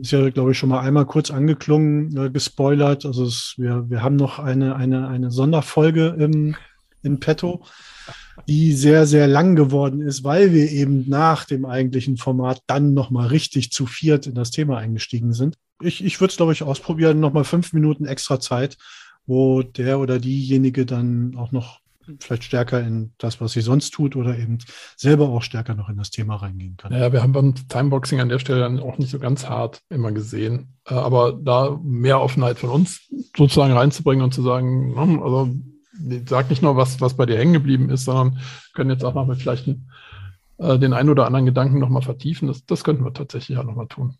[0.00, 3.04] Ist ja, glaube ich, schon mal einmal kurz angeklungen, äh, gespoilert.
[3.04, 6.56] Also es, wir, wir haben noch eine, eine, eine Sonderfolge im,
[7.02, 7.62] in petto,
[8.48, 13.26] die sehr, sehr lang geworden ist, weil wir eben nach dem eigentlichen Format dann nochmal
[13.26, 15.56] richtig zu viert in das Thema eingestiegen sind.
[15.82, 18.78] Ich, ich würde es, glaube ich, ausprobieren, nochmal fünf Minuten extra Zeit
[19.26, 21.80] wo der oder diejenige dann auch noch
[22.20, 24.58] vielleicht stärker in das, was sie sonst tut oder eben
[24.96, 26.92] selber auch stärker noch in das Thema reingehen kann.
[26.92, 30.12] Ja, wir haben beim Timeboxing an der Stelle dann auch nicht so ganz hart immer
[30.12, 35.50] gesehen, äh, aber da mehr Offenheit von uns sozusagen reinzubringen und zu sagen, also
[36.26, 38.38] sag nicht nur, was, was bei dir hängen geblieben ist, sondern
[38.74, 39.68] können jetzt auch noch mal vielleicht
[40.58, 42.48] äh, den einen oder anderen Gedanken noch mal vertiefen.
[42.48, 44.16] Das, das könnten wir tatsächlich auch noch mal tun.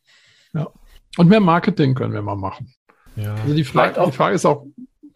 [0.55, 0.69] Ja.
[1.19, 2.73] Und mehr Marketing können wir mal machen.
[3.17, 3.35] Ja.
[3.35, 4.67] Also die Frage, die Frage ist auch,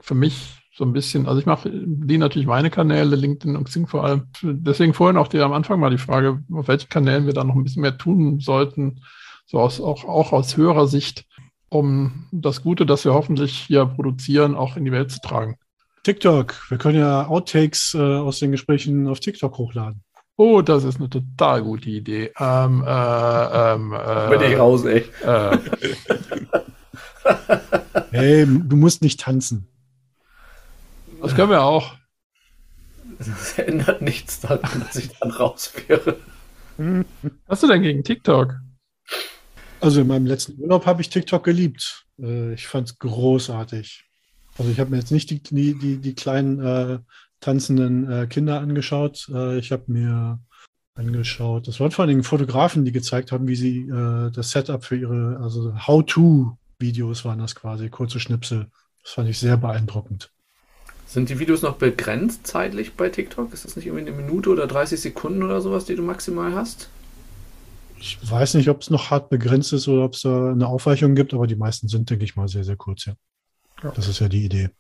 [0.01, 3.87] für mich so ein bisschen, also ich mache die natürlich meine Kanäle, LinkedIn und Xing
[3.87, 4.29] vor allem.
[4.43, 7.55] Deswegen vorhin auch die, am Anfang mal die Frage, auf welchen Kanälen wir da noch
[7.55, 9.03] ein bisschen mehr tun sollten,
[9.47, 11.27] so aus, auch, auch aus höherer Sicht,
[11.69, 15.57] um das Gute, das wir hoffentlich hier produzieren, auch in die Welt zu tragen.
[16.03, 16.55] TikTok.
[16.71, 20.03] Wir können ja Outtakes äh, aus den Gesprächen auf TikTok hochladen.
[20.37, 22.33] Oh, das ist eine total gute Idee.
[22.39, 25.05] Ähm, äh, ähm, äh, Bin ich raus, ey.
[25.23, 25.59] Äh.
[28.11, 29.69] hey, du musst nicht tanzen.
[31.21, 31.95] Das können wir auch.
[33.19, 36.17] Das ändert nichts daran, dass ich dann raus wäre.
[36.79, 37.05] Was
[37.49, 38.55] hast du denn gegen TikTok?
[39.81, 42.07] Also in meinem letzten Urlaub habe ich TikTok geliebt.
[42.19, 44.05] Äh, ich fand es großartig.
[44.59, 46.99] Also ich habe mir jetzt nicht die, die, die, die kleinen äh,
[47.41, 49.29] tanzenden äh, Kinder angeschaut.
[49.33, 50.39] Äh, ich habe mir
[50.95, 54.85] angeschaut, das waren vor allen Dingen Fotografen, die gezeigt haben, wie sie äh, das Setup
[54.85, 58.71] für ihre, also How-to-Videos waren das quasi, kurze Schnipsel.
[59.03, 60.31] Das fand ich sehr beeindruckend.
[61.11, 63.53] Sind die Videos noch begrenzt zeitlich bei TikTok?
[63.53, 66.89] Ist das nicht irgendwie eine Minute oder 30 Sekunden oder sowas, die du maximal hast?
[67.99, 71.17] Ich weiß nicht, ob es noch hart begrenzt ist oder ob es da eine Aufweichung
[71.17, 73.15] gibt, aber die meisten sind, denke ich mal, sehr, sehr kurz, ja.
[73.83, 73.91] ja.
[73.91, 74.71] Das ist ja die Idee.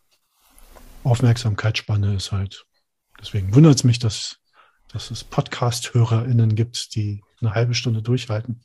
[1.02, 2.64] Aufmerksamkeitsspanne ist halt.
[3.20, 4.36] Deswegen wundert es mich, dass,
[4.92, 8.60] dass es Podcast-HörerInnen gibt, die eine halbe Stunde durchhalten.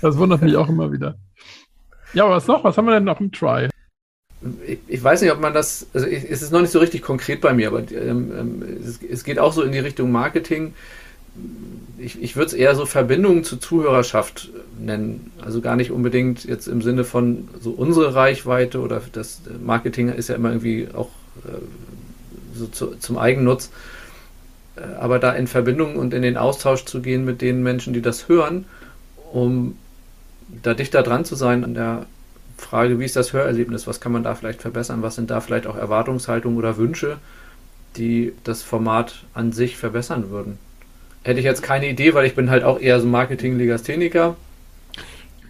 [0.00, 1.16] das wundert mich auch immer wieder.
[2.12, 2.64] Ja, was noch?
[2.64, 3.71] Was haben wir denn noch im Try?
[4.66, 7.40] Ich, ich, weiß nicht, ob man das, also es ist noch nicht so richtig konkret
[7.40, 10.74] bei mir, aber ähm, ähm, es, es, geht auch so in die Richtung Marketing.
[11.98, 15.32] Ich, ich würde es eher so Verbindungen zur Zuhörerschaft nennen.
[15.40, 20.28] Also gar nicht unbedingt jetzt im Sinne von so unsere Reichweite oder das Marketing ist
[20.28, 21.10] ja immer irgendwie auch
[21.44, 21.58] äh,
[22.54, 23.70] so zu, zum Eigennutz.
[24.76, 28.02] Äh, aber da in Verbindung und in den Austausch zu gehen mit den Menschen, die
[28.02, 28.66] das hören,
[29.32, 29.76] um
[30.62, 32.06] da dichter dran zu sein an der
[32.62, 33.86] Frage, wie ist das Hörerlebnis?
[33.86, 35.02] Was kann man da vielleicht verbessern?
[35.02, 37.18] Was sind da vielleicht auch Erwartungshaltungen oder Wünsche,
[37.96, 40.58] die das Format an sich verbessern würden?
[41.22, 44.36] Hätte ich jetzt keine Idee, weil ich bin halt auch eher so Marketing-Legastheniker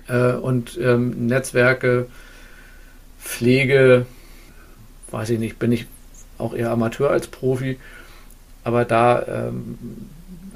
[0.08, 2.06] äh, und ähm, Netzwerke,
[3.20, 4.06] Pflege,
[5.10, 5.86] weiß ich nicht, bin ich
[6.38, 7.78] auch eher Amateur als Profi.
[8.64, 9.78] Aber da ähm,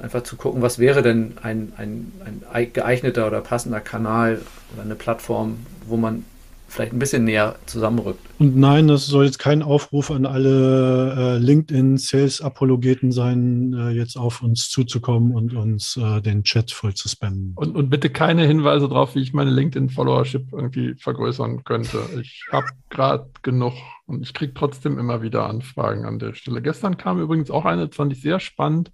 [0.01, 2.11] einfach zu gucken, was wäre denn ein, ein,
[2.51, 4.41] ein geeigneter oder passender Kanal
[4.73, 6.25] oder eine Plattform, wo man
[6.67, 8.19] vielleicht ein bisschen näher zusammenrückt.
[8.39, 14.41] Und nein, das soll jetzt kein Aufruf an alle äh, LinkedIn-Sales-Apologeten sein, äh, jetzt auf
[14.41, 17.53] uns zuzukommen und uns äh, den Chat voll zu spammen.
[17.55, 21.99] Und, und bitte keine Hinweise darauf, wie ich meine LinkedIn-Followership irgendwie vergrößern könnte.
[22.21, 23.73] Ich habe gerade genug
[24.05, 26.61] und ich kriege trotzdem immer wieder Anfragen an der Stelle.
[26.61, 28.91] Gestern kam übrigens auch eine, das fand ich sehr spannend,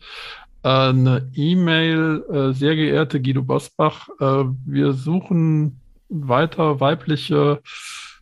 [0.63, 5.81] äh, eine E-Mail, äh, sehr geehrte Guido Bosbach, äh, wir suchen
[6.13, 7.61] weiter weibliche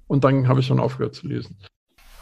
[0.08, 1.58] und dann habe ich schon aufgehört zu lesen.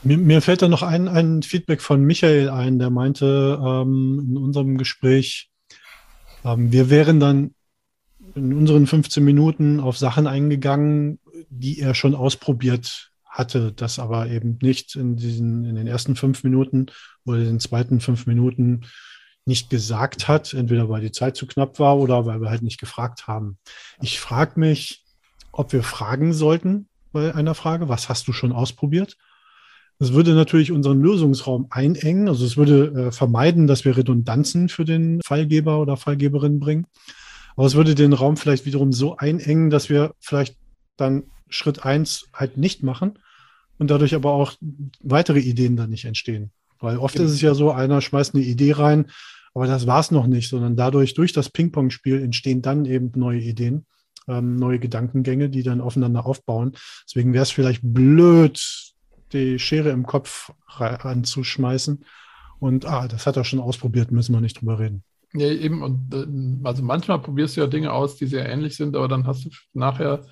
[0.04, 4.38] Mir, mir fällt da noch ein, ein Feedback von Michael ein, der meinte ähm, in
[4.38, 5.50] unserem Gespräch,
[6.46, 7.54] ähm, wir wären dann
[8.36, 14.58] in unseren 15 Minuten auf Sachen eingegangen, die er schon ausprobiert hatte, das aber eben
[14.62, 16.88] nicht in diesen, in den ersten fünf Minuten
[17.26, 18.86] oder den zweiten fünf Minuten
[19.46, 22.80] nicht gesagt hat, entweder weil die Zeit zu knapp war oder weil wir halt nicht
[22.80, 23.58] gefragt haben.
[24.02, 25.04] Ich frage mich,
[25.60, 29.18] ob wir fragen sollten bei einer Frage, was hast du schon ausprobiert?
[30.00, 32.30] Das würde natürlich unseren Lösungsraum einengen.
[32.30, 36.88] Also es würde äh, vermeiden, dass wir Redundanzen für den Fallgeber oder Fallgeberin bringen.
[37.58, 40.56] Aber es würde den Raum vielleicht wiederum so einengen, dass wir vielleicht
[40.96, 43.20] dann Schritt eins halt nicht machen
[43.80, 44.54] und dadurch aber auch
[45.02, 46.52] weitere Ideen dann nicht entstehen.
[46.80, 49.08] Weil oft ist es ja so, einer schmeißt eine Idee rein,
[49.54, 53.42] aber das war es noch nicht, sondern dadurch, durch das Ping-Pong-Spiel entstehen dann eben neue
[53.42, 53.86] Ideen
[54.30, 56.74] ähm, neue Gedankengänge, die dann aufeinander aufbauen.
[57.06, 58.62] Deswegen wäre es vielleicht blöd,
[59.34, 62.06] die Schere im Kopf anzuschmeißen.
[62.60, 65.04] Und ah, das hat er schon ausprobiert, müssen wir nicht drüber reden.
[65.34, 65.84] Ja, eben.
[65.84, 69.28] Und äh, also manchmal probierst du ja Dinge aus, die sehr ähnlich sind, aber dann
[69.28, 70.26] hast du nachher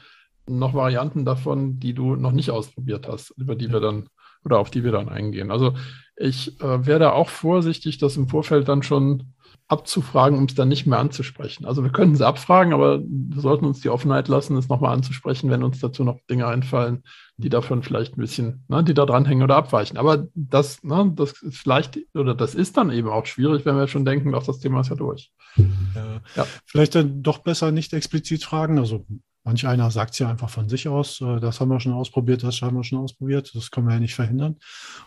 [0.48, 4.08] noch Varianten davon, die du noch nicht ausprobiert hast, über die wir dann
[4.46, 5.52] oder auf die wir dann eingehen.
[5.52, 5.74] Also
[6.16, 9.34] ich äh, wäre auch vorsichtig, das im Vorfeld dann schon
[9.70, 11.66] abzufragen, um es dann nicht mehr anzusprechen.
[11.66, 15.50] Also wir könnten sie abfragen, aber wir sollten uns die Offenheit lassen, es nochmal anzusprechen,
[15.50, 17.04] wenn uns dazu noch Dinge einfallen,
[17.36, 19.98] die davon vielleicht ein bisschen, ne, die da dranhängen oder abweichen.
[19.98, 23.88] Aber das, ne, das ist vielleicht, oder das ist dann eben auch schwierig, wenn wir
[23.88, 25.32] schon denken, doch das Thema ist ja durch.
[25.58, 26.22] Ja.
[26.36, 26.48] ja.
[26.66, 28.80] Vielleicht dann doch besser nicht explizit fragen.
[28.80, 29.06] Also
[29.48, 32.44] Manch einer sagt es ja einfach von sich aus, äh, das haben wir schon ausprobiert,
[32.44, 34.58] das haben wir schon ausprobiert, das können wir ja nicht verhindern.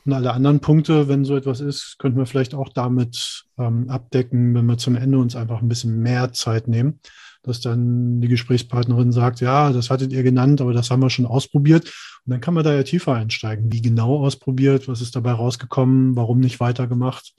[0.07, 4.55] Und alle anderen Punkte, wenn so etwas ist, könnten wir vielleicht auch damit ähm, abdecken,
[4.55, 7.00] wenn wir zum Ende uns einfach ein bisschen mehr Zeit nehmen,
[7.42, 11.26] dass dann die Gesprächspartnerin sagt, ja, das hattet ihr genannt, aber das haben wir schon
[11.26, 11.85] ausprobiert.
[12.24, 13.70] Und dann kann man da ja tiefer einsteigen.
[13.70, 17.35] Wie genau ausprobiert, was ist dabei rausgekommen, warum nicht weitergemacht?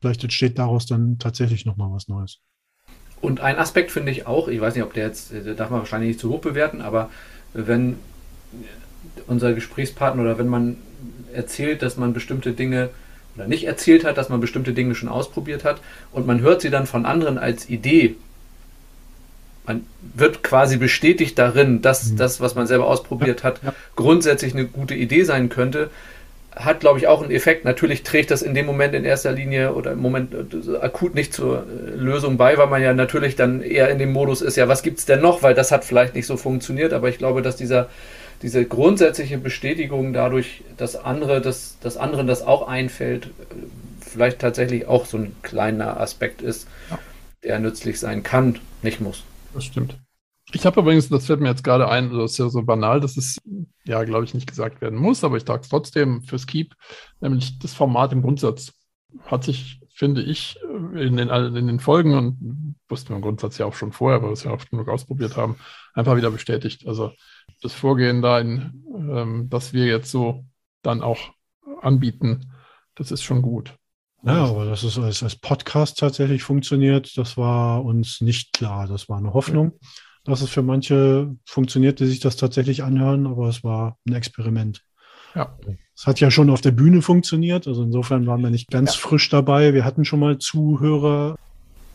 [0.00, 2.40] Vielleicht entsteht daraus dann tatsächlich nochmal was Neues.
[3.24, 5.80] Und ein Aspekt finde ich auch, ich weiß nicht, ob der jetzt, der darf man
[5.80, 7.10] wahrscheinlich nicht zu hoch bewerten, aber
[7.54, 7.96] wenn
[9.26, 10.76] unser Gesprächspartner oder wenn man
[11.32, 12.90] erzählt, dass man bestimmte Dinge
[13.34, 15.80] oder nicht erzählt hat, dass man bestimmte Dinge schon ausprobiert hat
[16.12, 18.16] und man hört sie dann von anderen als Idee,
[19.66, 22.16] man wird quasi bestätigt darin, dass mhm.
[22.18, 23.72] das, was man selber ausprobiert hat, ja.
[23.96, 25.90] grundsätzlich eine gute Idee sein könnte,
[26.56, 27.64] hat, glaube ich, auch einen Effekt.
[27.64, 31.32] Natürlich trägt das in dem Moment in erster Linie oder im Moment äh, akut nicht
[31.34, 34.68] zur äh, Lösung bei, weil man ja natürlich dann eher in dem Modus ist, ja,
[34.68, 35.42] was gibt es denn noch?
[35.42, 37.88] Weil das hat vielleicht nicht so funktioniert, aber ich glaube, dass dieser,
[38.42, 43.30] diese grundsätzliche Bestätigung dadurch, dass andere, dass, dass anderen das auch einfällt, äh,
[44.00, 46.98] vielleicht tatsächlich auch so ein kleiner Aspekt ist, ja.
[47.42, 49.24] der nützlich sein kann, nicht muss.
[49.54, 49.96] Das stimmt.
[50.54, 53.16] Ich habe übrigens, das fällt mir jetzt gerade ein, das ist ja so banal, dass
[53.16, 53.40] es
[53.84, 56.74] ja, glaube ich, nicht gesagt werden muss, aber ich sage es trotzdem fürs Keep,
[57.20, 58.72] nämlich das Format im Grundsatz
[59.26, 60.58] hat sich, finde ich,
[60.94, 64.30] in den, in den Folgen und wussten wir im Grundsatz ja auch schon vorher, weil
[64.30, 65.56] wir es ja oft genug ausprobiert haben,
[65.92, 66.86] einfach wieder bestätigt.
[66.86, 67.12] Also
[67.62, 70.44] das Vorgehen da, in, ähm, dass wir jetzt so
[70.82, 71.18] dann auch
[71.80, 72.52] anbieten,
[72.94, 73.76] das ist schon gut.
[74.22, 78.86] Ja, aber dass es als, als Podcast tatsächlich funktioniert, das war uns nicht klar.
[78.86, 79.78] Das war eine Hoffnung.
[80.24, 84.82] Dass es für manche funktioniert, die sich das tatsächlich anhören, aber es war ein Experiment.
[85.34, 85.56] Ja.
[85.96, 89.00] Es hat ja schon auf der Bühne funktioniert, also insofern waren wir nicht ganz ja.
[89.00, 89.74] frisch dabei.
[89.74, 91.36] Wir hatten schon mal Zuhörer,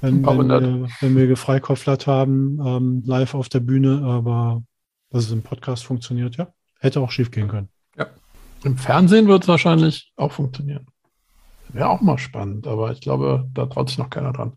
[0.01, 4.63] wenn, wenn, wir, wenn wir gefreikopflert haben, ähm, live auf der Bühne, aber
[5.09, 7.69] dass es im Podcast funktioniert, ja, hätte auch schief gehen können.
[7.97, 8.07] Ja.
[8.63, 10.85] Im Fernsehen wird es wahrscheinlich auch funktionieren.
[11.69, 14.53] Wäre auch mal spannend, aber ich glaube, da traut sich noch keiner dran.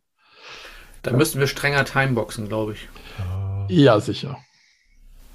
[1.02, 1.16] Da ja.
[1.16, 2.88] müssten wir strenger timeboxen, glaube ich.
[3.18, 3.41] Ja.
[3.72, 4.38] Ja, sicher.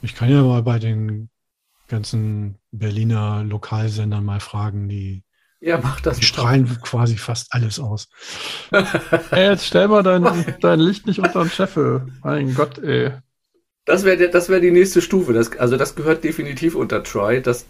[0.03, 1.29] Ich kann ja mal bei den
[1.87, 5.23] ganzen Berliner Lokalsendern mal fragen, die,
[5.59, 8.09] ja, mach das die strahlen quasi fast alles aus.
[9.31, 12.13] ey, jetzt stell mal dein, dein Licht nicht unter den Scheffel.
[12.23, 13.13] Mein Gott, ey.
[13.85, 15.33] Das wäre das wär die nächste Stufe.
[15.33, 17.41] Das, also das gehört definitiv unter Troy.
[17.41, 17.65] Das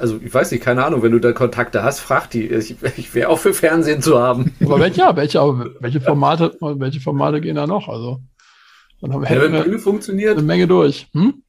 [0.00, 2.48] also ich weiß nicht, keine Ahnung, wenn du da Kontakte hast, frag die.
[2.48, 4.56] Ich, ich wäre auch für Fernsehen zu haben.
[4.64, 5.38] Aber welche, ja, welche,
[5.78, 7.88] welche Formate, welche Formate gehen da noch?
[7.88, 8.22] Also
[9.00, 10.38] dann haben ja, wenn Bühne funktioniert.
[10.38, 11.08] Eine Menge durch.
[11.12, 11.42] Hm?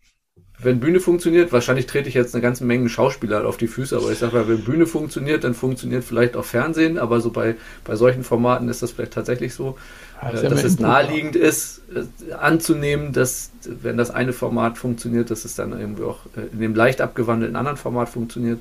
[0.61, 4.11] wenn Bühne funktioniert, wahrscheinlich trete ich jetzt eine ganze Menge Schauspieler auf die Füße, aber
[4.11, 7.95] ich sage mal, wenn Bühne funktioniert, dann funktioniert vielleicht auch Fernsehen, aber so bei, bei
[7.95, 9.77] solchen Formaten ist das vielleicht tatsächlich so,
[10.21, 15.45] ja, äh, dass es naheliegend ist, äh, anzunehmen, dass wenn das eine Format funktioniert, dass
[15.45, 18.59] es dann irgendwie auch äh, in dem leicht abgewandelten anderen Format funktioniert.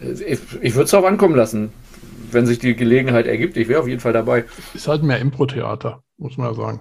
[0.00, 1.72] Ich, ich würde es darauf ankommen lassen,
[2.30, 3.56] wenn sich die Gelegenheit ergibt.
[3.56, 4.44] Ich wäre auf jeden Fall dabei.
[4.72, 6.80] Ist halt mehr Impro-Theater, muss man ja sagen.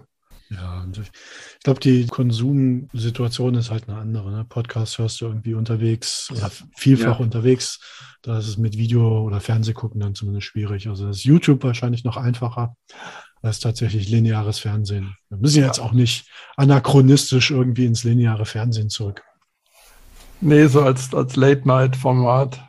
[0.51, 4.31] Ja, ich glaube, die Konsumsituation ist halt eine andere.
[4.31, 4.43] Ne?
[4.43, 7.23] Podcast hörst du irgendwie unterwegs, oder vielfach ja.
[7.23, 7.79] unterwegs.
[8.21, 10.89] Da ist es mit Video oder Fernsehgucken dann zumindest schwierig.
[10.89, 12.75] Also das ist YouTube wahrscheinlich noch einfacher
[13.41, 15.15] als tatsächlich lineares Fernsehen.
[15.29, 15.67] Wir müssen ja.
[15.67, 19.23] jetzt auch nicht anachronistisch irgendwie ins lineare Fernsehen zurück.
[20.41, 22.61] Nee, so als, als Late-Night-Format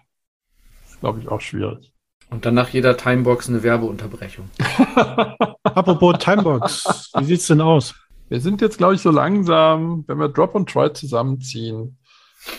[0.89, 1.91] ist, glaube ich, auch schwierig.
[2.33, 4.49] Und dann nach jeder Timebox eine Werbeunterbrechung.
[5.62, 7.95] Apropos Timebox, wie sieht es denn aus?
[8.30, 11.99] Wir sind jetzt, glaube ich, so langsam, wenn wir Drop und Try zusammenziehen,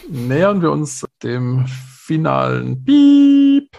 [0.08, 3.76] nähern wir uns dem finalen Beep.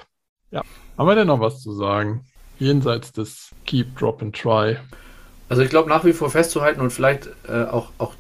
[0.51, 0.62] Ja,
[0.99, 2.26] haben wir denn noch was zu sagen?
[2.59, 4.76] Jenseits des Keep, Drop and Try.
[5.49, 8.14] Also ich glaube nach wie vor festzuhalten und vielleicht äh, auch, auch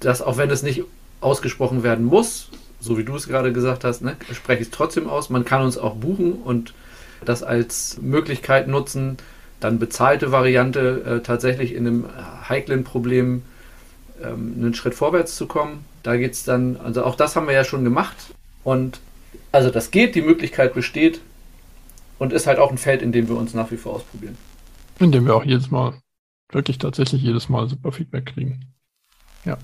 [0.00, 0.82] das, auch wenn es nicht
[1.20, 2.48] ausgesprochen werden muss,
[2.80, 5.30] so wie du es gerade gesagt hast, ne, spreche ich es trotzdem aus.
[5.30, 6.74] Man kann uns auch buchen und
[7.24, 9.16] das als Möglichkeit nutzen,
[9.60, 12.06] dann bezahlte Variante äh, tatsächlich in einem
[12.48, 13.42] heiklen Problem
[14.22, 15.84] ähm, einen Schritt vorwärts zu kommen.
[16.02, 18.16] Da geht es dann, also auch das haben wir ja schon gemacht
[18.64, 19.00] und
[19.52, 21.20] also das geht, die Möglichkeit besteht
[22.18, 24.36] und ist halt auch ein Feld, in dem wir uns nach wie vor ausprobieren.
[24.98, 25.94] In dem wir auch jedes Mal,
[26.50, 28.72] wirklich tatsächlich jedes Mal super Feedback kriegen.
[29.44, 29.58] Ja.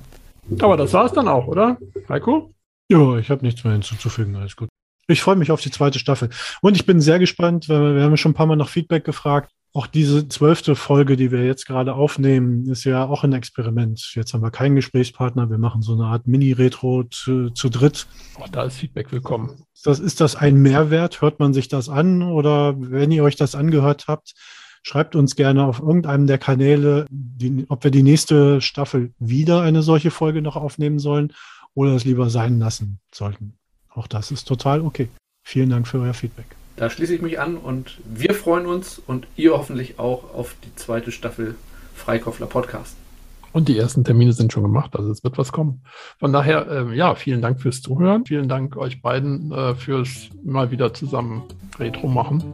[0.60, 1.78] Aber das war es dann auch, oder?
[2.08, 2.52] Heiko?
[2.90, 4.68] Ja, ich habe nichts mehr hinzuzufügen, alles gut.
[5.10, 6.28] Ich freue mich auf die zweite Staffel.
[6.60, 9.50] Und ich bin sehr gespannt, weil wir haben schon ein paar Mal nach Feedback gefragt.
[9.72, 14.12] Auch diese zwölfte Folge, die wir jetzt gerade aufnehmen, ist ja auch ein Experiment.
[14.14, 15.48] Jetzt haben wir keinen Gesprächspartner.
[15.48, 18.06] Wir machen so eine Art Mini-Retro zu, zu dritt.
[18.38, 19.62] Auch da ist Feedback willkommen.
[19.82, 21.22] Das, ist das ein Mehrwert?
[21.22, 22.22] Hört man sich das an?
[22.22, 24.34] Oder wenn ihr euch das angehört habt,
[24.82, 29.82] schreibt uns gerne auf irgendeinem der Kanäle, die, ob wir die nächste Staffel wieder eine
[29.82, 31.32] solche Folge noch aufnehmen sollen
[31.72, 33.58] oder es lieber sein lassen sollten.
[33.94, 35.08] Auch das ist total okay.
[35.44, 36.46] Vielen Dank für euer Feedback.
[36.76, 40.74] Da schließe ich mich an und wir freuen uns und ihr hoffentlich auch auf die
[40.76, 41.56] zweite Staffel
[41.94, 42.96] Freikoffler Podcast.
[43.52, 45.82] Und die ersten Termine sind schon gemacht, also es wird was kommen.
[46.18, 48.24] Von daher, äh, ja, vielen Dank fürs Zuhören.
[48.26, 51.42] Vielen Dank euch beiden äh, fürs mal wieder zusammen
[51.78, 52.44] Retro machen.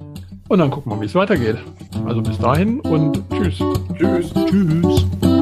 [0.48, 1.58] Und dann gucken wir, wie es weitergeht.
[2.06, 3.62] Also bis dahin und tschüss.
[3.98, 4.32] Tschüss.
[4.46, 5.33] Tschüss.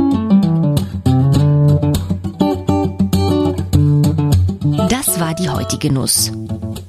[5.23, 6.33] War die heutige Nuss.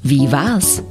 [0.01, 0.81] Wie war's?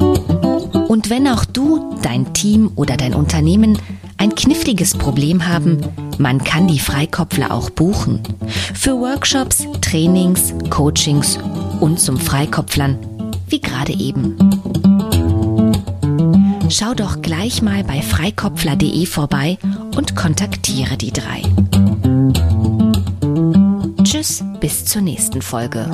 [0.86, 3.76] Und wenn auch du, dein Team oder dein Unternehmen
[4.16, 5.78] ein kniffliges Problem haben,
[6.18, 8.20] man kann die Freikopfler auch buchen.
[8.74, 11.36] Für Workshops, Trainings, Coachings
[11.80, 12.97] und zum Freikopflern,
[13.49, 14.36] wie gerade eben.
[16.68, 19.59] Schau doch gleich mal bei freikopfler.de vorbei
[19.97, 21.43] und kontaktiere die drei.
[24.05, 25.90] Tschüss, bis zur nächsten Folge.